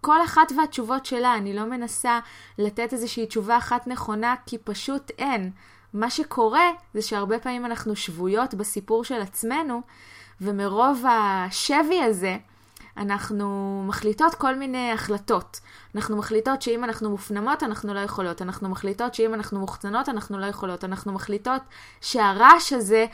כל 0.00 0.24
אחת 0.24 0.52
והתשובות 0.56 1.06
שלה, 1.06 1.34
אני 1.34 1.54
לא 1.54 1.64
מנסה 1.64 2.20
לתת 2.58 2.92
איזושהי 2.92 3.26
תשובה 3.26 3.56
אחת 3.56 3.86
נכונה, 3.86 4.34
כי 4.46 4.58
פשוט 4.58 5.10
אין. 5.18 5.50
מה 5.94 6.10
שקורה 6.10 6.70
זה 6.94 7.02
שהרבה 7.02 7.38
פעמים 7.38 7.66
אנחנו 7.66 7.96
שבויות 7.96 8.54
בסיפור 8.54 9.04
של 9.04 9.20
עצמנו, 9.20 9.82
ומרוב 10.40 11.04
השבי 11.08 12.02
הזה, 12.02 12.36
אנחנו 12.96 13.82
מחליטות 13.86 14.34
כל 14.34 14.54
מיני 14.54 14.92
החלטות. 14.92 15.60
אנחנו 15.94 16.16
מחליטות 16.16 16.62
שאם 16.62 16.84
אנחנו 16.84 17.10
מופנמות, 17.10 17.62
אנחנו 17.62 17.94
לא 17.94 18.00
יכולות. 18.00 18.42
אנחנו 18.42 18.68
מחליטות 18.68 19.14
שאם 19.14 19.34
אנחנו 19.34 19.60
מוחצנות, 19.60 20.08
אנחנו 20.08 20.38
לא 20.38 20.46
יכולות. 20.46 20.84
אנחנו 20.84 21.12
מחליטות 21.12 21.62
שהרעש 22.00 22.72
הזה 22.72 23.06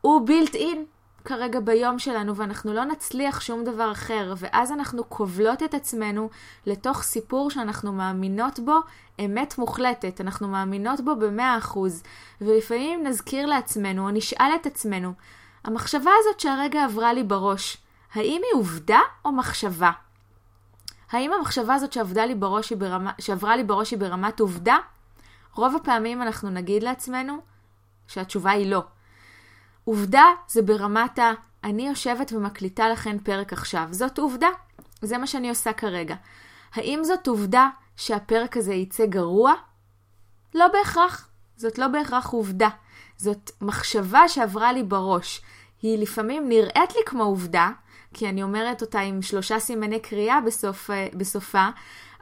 הוא 0.00 0.26
בילט 0.26 0.54
אין 0.54 0.84
כרגע 1.24 1.60
ביום 1.60 1.98
שלנו, 1.98 2.36
ואנחנו 2.36 2.74
לא 2.74 2.84
נצליח 2.84 3.40
שום 3.40 3.64
דבר 3.64 3.92
אחר. 3.92 4.34
ואז 4.36 4.72
אנחנו 4.72 5.08
כובלות 5.08 5.62
את 5.62 5.74
עצמנו 5.74 6.30
לתוך 6.66 7.02
סיפור 7.02 7.50
שאנחנו 7.50 7.92
מאמינות 7.92 8.58
בו 8.58 8.76
אמת 9.24 9.58
מוחלטת. 9.58 10.20
אנחנו 10.20 10.48
מאמינות 10.48 11.00
בו 11.00 11.16
במאה 11.16 11.58
אחוז. 11.58 12.02
ולפעמים 12.40 13.06
נזכיר 13.06 13.46
לעצמנו, 13.46 14.06
או 14.06 14.10
נשאל 14.10 14.50
את 14.60 14.66
עצמנו, 14.66 15.12
המחשבה 15.64 16.10
הזאת 16.20 16.40
שהרגע 16.40 16.84
עברה 16.84 17.12
לי 17.12 17.22
בראש, 17.22 17.76
האם 18.14 18.42
היא 18.44 18.60
עובדה 18.60 19.00
או 19.24 19.32
מחשבה? 19.32 19.90
האם 21.10 21.32
המחשבה 21.32 21.74
הזאת 21.74 21.92
שעבדה 21.92 22.26
לי 22.26 22.34
בראש 22.34 22.72
ברמה, 22.72 23.12
שעברה 23.20 23.56
לי 23.56 23.64
בראש 23.64 23.90
היא 23.90 23.98
ברמת 23.98 24.40
עובדה? 24.40 24.76
רוב 25.54 25.76
הפעמים 25.76 26.22
אנחנו 26.22 26.50
נגיד 26.50 26.82
לעצמנו 26.82 27.38
שהתשובה 28.08 28.50
היא 28.50 28.70
לא. 28.70 28.82
עובדה 29.84 30.24
זה 30.48 30.62
ברמת 30.62 31.18
ה... 31.18 31.32
אני 31.64 31.88
יושבת 31.88 32.32
ומקליטה 32.32 32.88
לכן 32.88 33.18
פרק 33.18 33.52
עכשיו. 33.52 33.88
זאת 33.90 34.18
עובדה. 34.18 34.48
זה 35.02 35.18
מה 35.18 35.26
שאני 35.26 35.48
עושה 35.48 35.72
כרגע. 35.72 36.14
האם 36.74 37.04
זאת 37.04 37.26
עובדה 37.26 37.68
שהפרק 37.96 38.56
הזה 38.56 38.74
יצא 38.74 39.06
גרוע? 39.06 39.52
לא 40.54 40.68
בהכרח. 40.68 41.28
זאת 41.56 41.78
לא 41.78 41.88
בהכרח 41.88 42.26
עובדה. 42.26 42.68
זאת 43.16 43.50
מחשבה 43.60 44.28
שעברה 44.28 44.72
לי 44.72 44.82
בראש. 44.82 45.42
היא 45.82 45.98
לפעמים 45.98 46.48
נראית 46.48 46.94
לי 46.96 47.00
כמו 47.06 47.22
עובדה, 47.22 47.70
כי 48.14 48.28
אני 48.28 48.42
אומרת 48.42 48.82
אותה 48.82 49.00
עם 49.00 49.22
שלושה 49.22 49.60
סימני 49.60 50.00
קריאה 50.00 50.40
בסוף, 50.40 50.90
אה, 50.90 51.08
בסופה, 51.14 51.68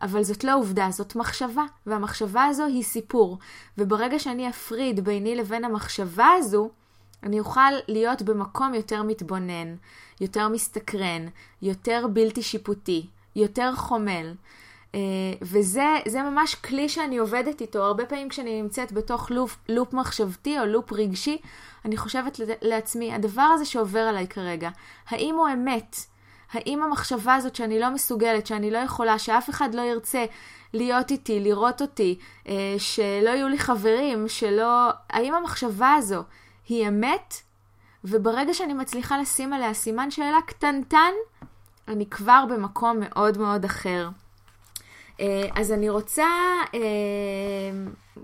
אבל 0.02 0.22
זאת 0.22 0.44
לא 0.44 0.56
עובדה, 0.56 0.88
זאת 0.90 1.16
מחשבה, 1.16 1.64
והמחשבה 1.86 2.44
הזו 2.44 2.64
היא 2.64 2.82
סיפור. 2.82 3.38
וברגע 3.78 4.18
שאני 4.18 4.48
אפריד 4.48 5.04
ביני 5.04 5.36
לבין 5.36 5.64
המחשבה 5.64 6.28
הזו, 6.38 6.70
אני 7.22 7.38
אוכל 7.40 7.70
להיות 7.88 8.22
במקום 8.22 8.74
יותר 8.74 9.02
מתבונן, 9.02 9.74
יותר 10.20 10.48
מסתקרן, 10.48 11.26
יותר 11.62 12.06
בלתי 12.12 12.42
שיפוטי, 12.42 13.06
יותר 13.36 13.74
חומל. 13.76 14.34
Uh, 14.92 14.96
וזה 15.42 16.22
ממש 16.30 16.54
כלי 16.54 16.88
שאני 16.88 17.18
עובדת 17.18 17.60
איתו. 17.60 17.84
הרבה 17.84 18.06
פעמים 18.06 18.28
כשאני 18.28 18.62
נמצאת 18.62 18.92
בתוך 18.92 19.30
לופ, 19.30 19.56
לופ 19.68 19.92
מחשבתי 19.92 20.60
או 20.60 20.66
לופ 20.66 20.92
רגשי, 20.92 21.38
אני 21.84 21.96
חושבת 21.96 22.40
לעצמי, 22.62 23.14
הדבר 23.14 23.42
הזה 23.42 23.64
שעובר 23.64 24.00
עליי 24.00 24.28
כרגע, 24.28 24.70
האם 25.08 25.34
הוא 25.34 25.48
אמת? 25.52 25.96
האם 26.52 26.82
המחשבה 26.82 27.34
הזאת 27.34 27.56
שאני 27.56 27.80
לא 27.80 27.90
מסוגלת, 27.90 28.46
שאני 28.46 28.70
לא 28.70 28.78
יכולה, 28.78 29.18
שאף 29.18 29.50
אחד 29.50 29.74
לא 29.74 29.82
ירצה 29.82 30.24
להיות 30.74 31.10
איתי, 31.10 31.40
לראות 31.40 31.82
אותי, 31.82 32.18
uh, 32.44 32.48
שלא 32.78 33.30
יהיו 33.30 33.48
לי 33.48 33.58
חברים, 33.58 34.28
שלא... 34.28 34.90
האם 35.10 35.34
המחשבה 35.34 35.94
הזו 35.94 36.22
היא 36.68 36.88
אמת? 36.88 37.34
וברגע 38.04 38.54
שאני 38.54 38.74
מצליחה 38.74 39.18
לשים 39.18 39.52
עליה 39.52 39.74
סימן 39.74 40.10
שאלה 40.10 40.38
קטנטן, 40.46 41.12
אני 41.88 42.06
כבר 42.06 42.44
במקום 42.50 42.96
מאוד 43.00 43.38
מאוד 43.38 43.64
אחר. 43.64 44.08
אה, 45.20 45.48
אז 45.54 45.72
אני 45.72 45.88
רוצה, 45.88 46.26
אה, 46.74 46.80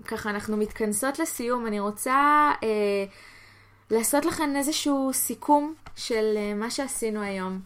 ככה 0.05 0.31
אנחנו 0.31 0.57
מתכנסות 0.57 1.19
לסיום, 1.19 1.67
אני 1.67 1.81
רוצה 1.81 2.53
אה, 2.63 3.05
לעשות 3.91 4.25
לכם 4.25 4.57
איזשהו 4.57 5.11
סיכום 5.13 5.75
של 5.97 6.37
מה 6.57 6.71
שעשינו 6.71 7.23
היום. 7.23 7.61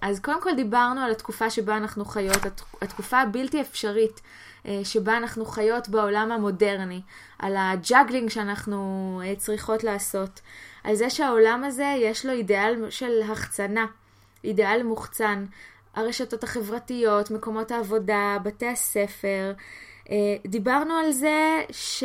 אז 0.00 0.20
קודם 0.20 0.42
כל 0.42 0.54
דיברנו 0.54 1.00
על 1.00 1.10
התקופה 1.10 1.50
שבה 1.50 1.76
אנחנו 1.76 2.04
חיות, 2.04 2.62
התקופה 2.82 3.20
הבלתי 3.20 3.60
אפשרית 3.60 4.20
שבה 4.84 5.16
אנחנו 5.16 5.44
חיות 5.44 5.88
בעולם 5.88 6.32
המודרני, 6.32 7.00
על 7.38 7.56
ה 7.58 7.66
juggling 7.66 8.30
שאנחנו 8.30 9.20
צריכות 9.36 9.84
לעשות, 9.84 10.40
על 10.84 10.94
זה 10.94 11.10
שהעולם 11.10 11.64
הזה 11.64 11.94
יש 11.98 12.26
לו 12.26 12.32
אידיאל 12.32 12.90
של 12.90 13.22
החצנה, 13.30 13.86
אידיאל 14.44 14.82
מוחצן, 14.82 15.44
הרשתות 15.94 16.44
החברתיות, 16.44 17.30
מקומות 17.30 17.70
העבודה, 17.70 18.36
בתי 18.42 18.66
הספר. 18.66 19.52
אה, 20.10 20.16
דיברנו 20.46 20.94
על 20.94 21.12
זה 21.12 21.62
ש, 21.70 22.02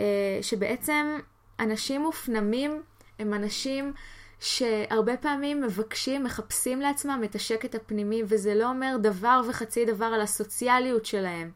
אה, 0.00 0.38
שבעצם 0.42 1.18
אנשים 1.60 2.00
מופנמים 2.02 2.82
הם 3.18 3.34
אנשים 3.34 3.92
שהרבה 4.40 5.16
פעמים 5.16 5.62
מבקשים, 5.62 6.24
מחפשים 6.24 6.80
לעצמם 6.80 7.20
את 7.24 7.34
השקט 7.34 7.74
הפנימי, 7.74 8.22
וזה 8.26 8.54
לא 8.54 8.70
אומר 8.70 8.96
דבר 9.00 9.40
וחצי 9.48 9.84
דבר 9.84 10.06
על 10.06 10.20
הסוציאליות 10.20 11.06
שלהם. 11.06 11.50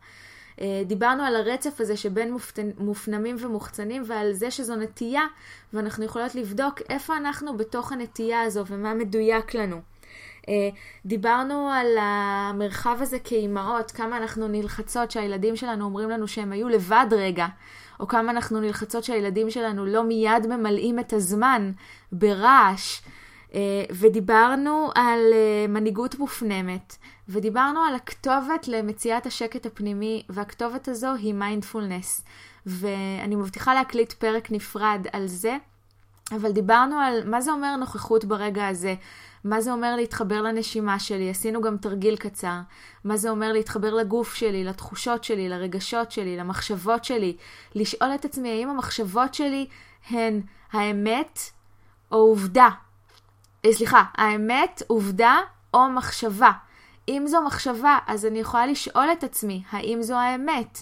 אה, 0.61 0.83
דיברנו 0.87 1.23
על 1.23 1.37
הרצף 1.37 1.81
הזה 1.81 1.97
שבין 1.97 2.37
מופנמים 2.79 3.37
ומוחצנים 3.39 4.03
ועל 4.07 4.33
זה 4.33 4.51
שזו 4.51 4.77
נטייה, 4.77 5.23
ואנחנו 5.73 6.05
יכולות 6.05 6.35
לבדוק 6.35 6.81
איפה 6.89 7.17
אנחנו 7.17 7.57
בתוך 7.57 7.93
הנטייה 7.93 8.43
הזו 8.43 8.65
ומה 8.67 8.95
מדויק 8.95 9.55
לנו. 9.55 9.92
אה, 10.49 10.69
דיברנו 11.07 11.69
על 11.69 11.87
המרחב 12.01 12.97
הזה 13.01 13.19
כאימהות, 13.19 13.91
כמה 13.91 14.17
אנחנו 14.17 14.49
נלחצות 14.49 15.11
שהילדים 15.11 15.57
שלנו 15.57 15.85
אומרים 15.85 16.11
לנו 16.11 16.29
שהם 16.29 16.53
היו 16.53 16.69
לבד 16.69 17.07
רגע, 17.11 17.47
או 18.01 18.09
כמה 18.09 18.31
אנחנו 18.31 18.61
נלחצות 18.61 19.05
שהילדים 19.05 19.51
שלנו 19.51 19.87
לא 19.87 20.05
מיד 20.05 20.47
ממלאים 20.47 20.99
את 20.99 21.13
הזמן 21.13 21.73
ברעש. 22.13 23.01
אה, 23.55 23.85
ודיברנו 23.91 24.91
על 24.95 25.21
אה, 25.33 25.67
מנהיגות 25.69 26.19
מופנמת, 26.19 26.97
ודיברנו 27.29 27.81
על 27.81 27.95
הכתובת 27.95 28.69
למציאת 28.69 29.27
השקט 29.27 29.67
הפנימי, 29.67 30.23
והכתובת 30.29 30.89
הזו 30.89 31.15
היא 31.15 31.35
מיינדפולנס. 31.35 32.25
ואני 32.67 33.37
מבטיחה 33.37 33.75
להקליט 33.75 34.13
פרק 34.13 34.51
נפרד 34.51 35.07
על 35.13 35.27
זה, 35.27 35.57
אבל 36.33 36.53
דיברנו 36.53 36.99
על 36.99 37.31
מה 37.31 37.41
זה 37.41 37.53
אומר 37.53 37.77
נוכחות 37.77 38.25
ברגע 38.25 38.69
הזה, 38.69 38.95
מה 39.45 39.61
זה 39.61 39.73
אומר 39.73 39.97
להתחבר 39.97 40.43
לנשימה 40.43 40.99
שלי? 40.99 41.31
עשינו 41.31 41.61
גם 41.61 41.77
תרגיל 41.77 42.17
קצר. 42.17 42.59
מה 43.05 43.17
זה 43.17 43.31
אומר 43.31 43.53
להתחבר 43.53 43.95
לגוף 43.95 44.35
שלי, 44.35 44.65
לתחושות 44.65 45.25
שלי, 45.25 45.49
לרגשות 45.49 46.13
שלי, 46.13 46.37
למחשבות 46.37 47.05
שלי? 47.05 47.37
לשאול 47.75 48.15
את 48.15 48.25
עצמי 48.25 48.51
האם 48.51 48.69
המחשבות 48.69 49.35
שלי 49.35 49.67
הן 50.11 50.41
האמת 50.73 51.39
או 52.13 52.17
עובדה? 52.17 52.69
אה, 53.65 53.73
סליחה, 53.73 54.03
האמת, 54.15 54.83
עובדה 54.87 55.39
או 55.75 55.89
מחשבה? 55.89 56.51
אם 57.09 57.25
זו 57.27 57.43
מחשבה, 57.43 57.99
אז 58.07 58.27
אני 58.27 58.39
יכולה 58.39 58.67
לשאול 58.67 59.07
את 59.13 59.25
עצמי, 59.25 59.63
האם 59.71 60.03
זו 60.03 60.15
האמת? 60.15 60.79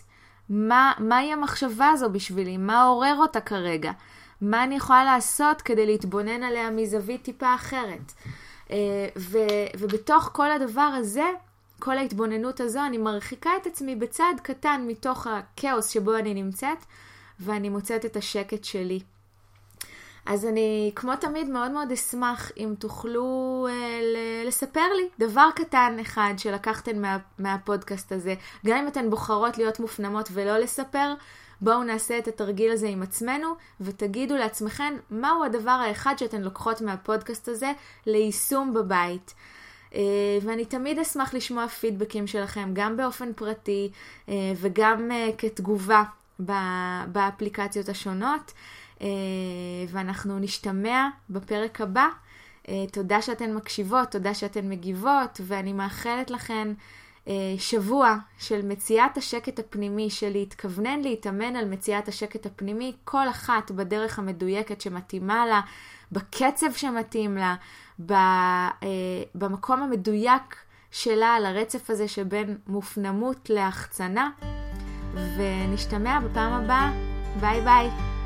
מה, 0.49 0.93
מהי 0.99 1.33
המחשבה 1.33 1.89
הזו 1.89 2.11
בשבילי? 2.11 2.57
מה 2.57 2.83
עורר 2.83 3.17
אותה 3.19 3.41
כרגע? 3.41 3.93
מה 4.41 4.65
אני 4.65 4.75
יכולה 4.75 5.05
לעשות 5.05 5.63
כדי 5.63 5.87
להתבונן 5.87 6.43
עליה 6.43 6.71
מזווית 6.71 7.23
טיפה 7.23 7.55
אחרת? 7.55 8.13
אה, 8.71 9.09
ו, 9.17 9.39
ובתוך 9.79 10.31
כל 10.33 10.51
הדבר 10.51 10.81
הזה, 10.81 11.31
כל 11.79 11.99
ההתבוננות 11.99 12.61
הזו, 12.61 12.81
אני 12.87 12.99
מרחיקה 12.99 13.51
את 13.63 13.67
עצמי 13.67 13.97
בצעד 13.97 14.41
קטן 14.43 14.85
מתוך 14.87 15.27
הכאוס 15.27 15.89
שבו 15.89 16.17
אני 16.17 16.35
נמצאת, 16.35 16.79
ואני 17.41 17.69
מוצאת 17.69 18.05
את 18.05 18.17
השקט 18.17 18.65
שלי. 18.65 19.01
אז 20.27 20.47
אני, 20.47 20.93
כמו 20.95 21.17
תמיד, 21.17 21.49
מאוד 21.49 21.71
מאוד 21.71 21.93
אשמח 21.93 22.53
אם 22.57 22.75
תוכלו 22.79 23.67
אה, 23.71 24.01
לספר 24.47 24.93
לי 24.97 25.09
דבר 25.19 25.49
קטן 25.55 25.97
אחד 26.01 26.35
שלקחתן 26.37 27.01
מה, 27.01 27.19
מהפודקאסט 27.39 28.13
הזה. 28.13 28.35
גם 28.67 28.77
אם 28.77 28.89
אתן 28.89 29.11
בוחרות 29.11 29.59
להיות 29.59 29.81
מופנמות 29.81 30.29
ולא 30.33 30.59
לספר, 30.59 31.15
בואו 31.61 31.83
נעשה 31.83 32.19
את 32.19 32.29
התרגיל 32.29 32.73
הזה 32.73 32.89
עם 32.89 33.03
עצמנו, 33.03 33.49
ותגידו 33.81 34.37
לעצמכן 34.37 34.95
מהו 35.11 35.45
הדבר 35.45 35.71
האחד 35.71 36.15
שאתן 36.19 36.43
לוקחות 36.43 36.81
מהפודקאסט 36.81 37.49
הזה 37.49 37.73
ליישום 38.07 38.75
בבית. 38.75 39.35
Uh, 39.91 39.95
ואני 40.43 40.65
תמיד 40.65 40.99
אשמח 40.99 41.35
לשמוע 41.35 41.69
פידבקים 41.69 42.27
שלכם, 42.27 42.71
גם 42.73 42.97
באופן 42.97 43.33
פרטי 43.33 43.91
uh, 44.27 44.31
וגם 44.57 45.11
uh, 45.11 45.35
כתגובה 45.39 46.03
באפליקציות 47.09 47.89
השונות. 47.89 48.53
אה, 49.03 49.07
ואנחנו 49.89 50.39
נשתמע 50.39 51.09
בפרק 51.31 51.81
הבא. 51.81 52.09
אה, 52.69 52.85
תודה 52.93 53.23
שאתן 53.23 53.55
מקשיבות, 53.55 54.11
תודה 54.11 54.35
שאתן 54.35 54.69
מגיבות, 54.69 55.41
ואני 55.47 55.73
מאחלת 55.73 56.31
לכן 56.31 56.69
אה, 56.69 56.75
שבוע 57.59 58.17
של 58.39 58.67
מציאת 58.67 59.17
השקט 59.17 59.59
הפנימי, 59.59 60.11
של 60.11 60.31
להתכוונן 60.31 61.01
להתאמן 61.01 61.57
על 61.57 61.65
מציאת 61.65 62.09
השקט 62.09 62.47
הפנימי, 62.47 62.93
כל 63.05 63.29
אחת 63.29 63.71
בדרך 63.71 64.19
המדויקת 64.19 64.81
שמתאימה 64.81 65.47
לה, 65.47 65.61
בקצב 66.13 66.73
שמתאים 66.73 67.37
לה, 67.37 67.57
במקום 69.35 69.83
המדויק 69.83 70.57
שלה 70.91 71.29
על 71.29 71.47
הרצף 71.47 71.91
הזה 71.91 72.09
שבין 72.09 72.59
מופנמות 72.67 73.51
להחצנה. 73.51 74.31
ונשתמע 75.37 76.21
בפעם 76.21 76.53
הבאה. 76.53 76.93
ביי 77.41 77.61
ביי. 77.61 78.20